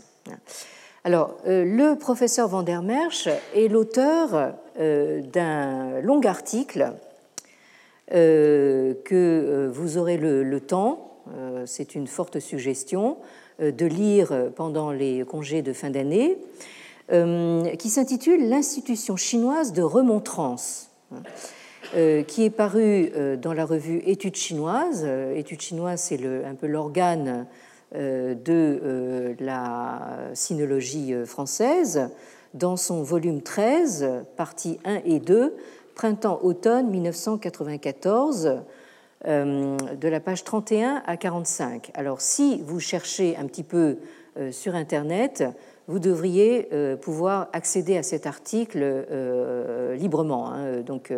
[1.05, 6.93] Alors, euh, le professeur Van der Merch est l'auteur d'un long article
[8.09, 11.12] que vous aurez le, temps,
[11.67, 13.17] c'est une forte suggestion,
[13.61, 16.39] de lire pendant les congés de fin d'année,
[17.09, 20.91] qui s'intitule L'institution chinoise de remontrance.
[21.95, 25.03] Euh, qui est paru euh, dans la revue Études chinoises.
[25.05, 27.47] Euh, Études chinoises, c'est un peu l'organe
[27.95, 32.09] de la sinologie française,
[32.55, 35.55] dans son volume 13, partie 1 et 2,
[35.95, 38.63] printemps-automne 1994,
[39.25, 41.91] de la page 31 à 45.
[41.95, 43.99] Alors, si vous cherchez un petit peu
[44.51, 45.45] sur Internet,
[45.87, 46.69] vous devriez
[47.01, 49.07] pouvoir accéder à cet article
[49.97, 50.53] librement.
[50.53, 50.81] Hein.
[50.81, 51.13] Donc,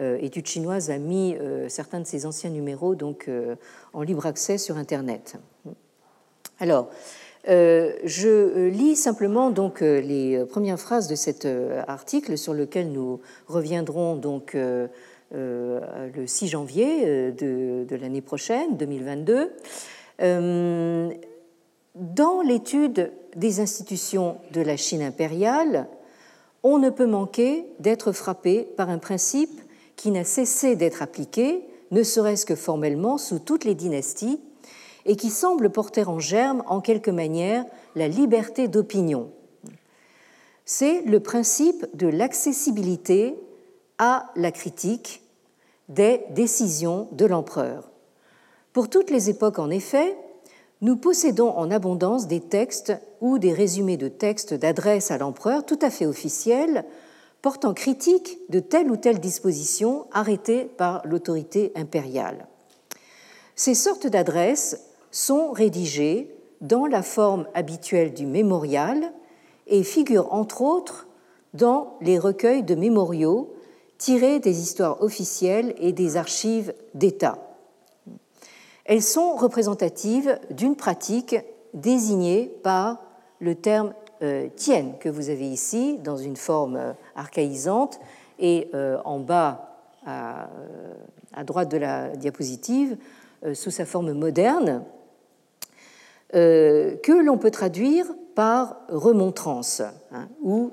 [0.00, 3.54] euh, Études chinoises a mis euh, certains de ses anciens numéros donc, euh,
[3.92, 5.36] en libre accès sur Internet.
[6.58, 6.88] Alors,
[7.46, 11.46] je lis simplement donc les premières phrases de cet
[11.86, 14.56] article sur lequel nous reviendrons donc
[15.34, 19.50] le 6 janvier de, de l'année prochaine, 2022.
[21.94, 25.86] Dans l'étude des institutions de la Chine impériale,
[26.64, 29.60] on ne peut manquer d'être frappé par un principe
[29.96, 34.40] qui n'a cessé d'être appliqué, ne serait-ce que formellement, sous toutes les dynasties,
[35.06, 37.64] et qui semble porter en germe, en quelque manière,
[37.94, 39.30] la liberté d'opinion.
[40.64, 43.36] C'est le principe de l'accessibilité
[43.98, 45.22] à la critique
[45.88, 47.90] des décisions de l'empereur.
[48.72, 50.16] Pour toutes les époques, en effet,
[50.80, 55.78] nous possédons en abondance des textes ou des résumés de textes d'adresse à l'empereur tout
[55.80, 56.84] à fait officiels,
[57.40, 62.48] portant critique de telle ou telle disposition arrêtée par l'autorité impériale.
[63.54, 64.80] Ces sortes d'adresses
[65.10, 69.12] sont rédigées dans la forme habituelle du mémorial
[69.66, 71.06] et figurent entre autres
[71.52, 73.53] dans les recueils de mémoriaux
[74.04, 77.38] tirés des histoires officielles et des archives d'État.
[78.84, 81.36] Elles sont représentatives d'une pratique
[81.72, 82.98] désignée par
[83.40, 87.98] le terme euh, tienne que vous avez ici dans une forme euh, archaïsante
[88.38, 90.50] et euh, en bas à,
[91.46, 92.98] droite de la diapositive
[93.54, 94.84] sous sa forme moderne
[96.30, 99.80] que l'on peut traduire par remontrance
[100.12, 100.72] hein, ou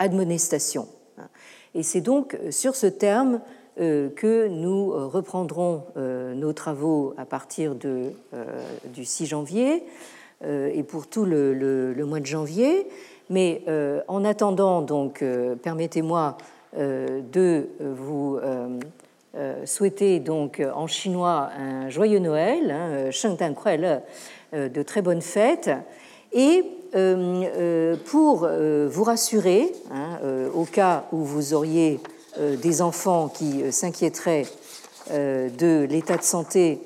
[0.00, 0.88] admonestation.
[1.74, 3.40] Et c'est donc sur ce terme
[3.76, 9.82] que nous reprendrons nos travaux à partir du 6 janvier
[10.44, 12.86] euh, et pour tout le, mois de janvier.
[13.30, 16.36] Mais euh, en attendant, donc, euh, permettez-moi
[16.76, 18.40] de vous
[19.64, 23.12] souhaiter donc en chinois un joyeux Noël, hein,
[24.52, 25.70] de très bonnes fêtes.
[26.32, 26.64] Et
[28.06, 28.48] pour
[28.88, 30.18] vous rassurer, hein,
[30.54, 32.00] au cas où vous auriez
[32.38, 34.46] des enfants qui s'inquiéteraient
[35.10, 36.80] de l'état de santé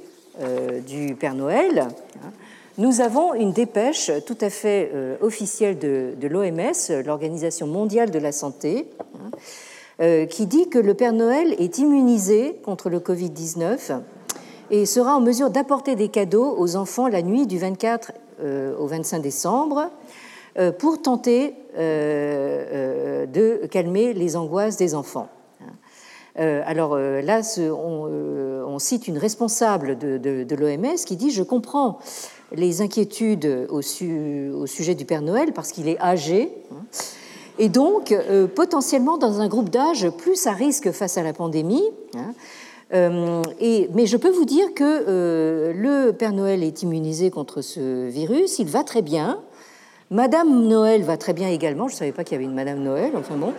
[0.86, 1.88] du Père Noël,
[2.22, 2.32] hein,
[2.78, 4.90] nous avons une dépêche tout à fait
[5.20, 8.88] officielle de, l'OMS, l'Organisation mondiale de la santé,
[10.00, 14.00] hein, qui dit que le Père Noël est immunisé contre le Covid-19
[14.70, 18.86] et sera en mesure d'apporter des cadeaux aux enfants la nuit du 24 euh, au
[18.86, 19.91] 25 décembre
[20.59, 25.28] euh, pour tenter euh, de calmer les angoisses des enfants.
[26.36, 31.99] Alors là, on, cite une responsable de, l'OMS qui dit Je comprends
[32.53, 36.53] les inquiétudes au, sujet du Père Noël parce qu'il est âgé.
[36.70, 36.84] Hein,
[37.59, 38.14] et donc,
[38.55, 42.34] potentiellement dans un groupe d'âge plus à risque face à la pandémie, hein,
[42.95, 43.43] euh,
[43.95, 48.59] mais je peux vous dire que euh, le Père Noël est immunisé contre ce virus,
[48.59, 49.41] il va très bien.
[50.11, 52.82] Madame Noël va très bien également, je ne savais pas qu'il y avait une Madame
[52.82, 53.53] Noël, enfin bon.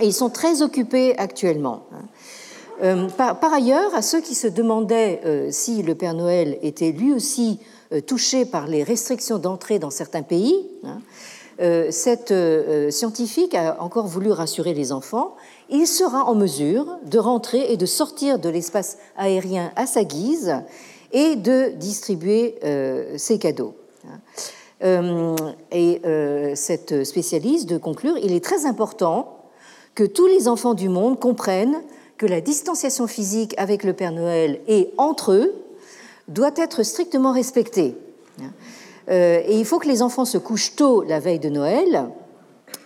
[0.00, 1.84] Et ils sont très occupés actuellement.
[1.92, 2.04] Hein.
[2.82, 5.20] Euh, par, ailleurs, à ceux qui se demandaient
[5.50, 7.58] si le Père Noël était lui aussi
[8.06, 11.00] touché par les restrictions d'entrée dans certains pays, hein,
[11.90, 12.32] cette
[12.90, 15.34] scientifique a encore voulu rassurer les enfants
[15.70, 20.56] il sera en mesure de rentrer et de sortir de l'espace aérien à sa guise
[21.12, 23.74] et de distribuer euh, ses cadeaux.
[24.84, 25.34] Euh,
[25.72, 29.36] et euh, cette spécialiste de conclure, il est très important
[29.94, 31.82] que tous les enfants du monde comprennent
[32.16, 35.54] que la distanciation physique avec le Père Noël et entre eux
[36.28, 37.96] doit être strictement respectée.
[39.10, 42.10] Et il faut que les enfants se couchent tôt la veille de Noël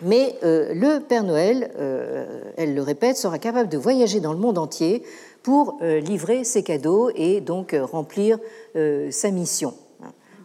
[0.02, 2.26] mais euh, le Père Noël, euh,
[2.56, 5.02] elle le répète, sera capable de voyager dans le monde entier
[5.42, 8.38] pour euh, livrer ses cadeaux et donc remplir
[9.10, 9.74] sa mission.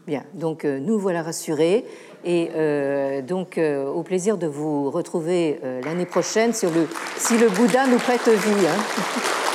[0.06, 1.86] Bien, donc nous voilà rassurés
[2.24, 2.50] et
[3.28, 8.28] donc au plaisir de vous retrouver l'année prochaine sur le, si le Bouddha nous prête
[8.28, 8.68] vie.
[8.68, 9.44] Hein.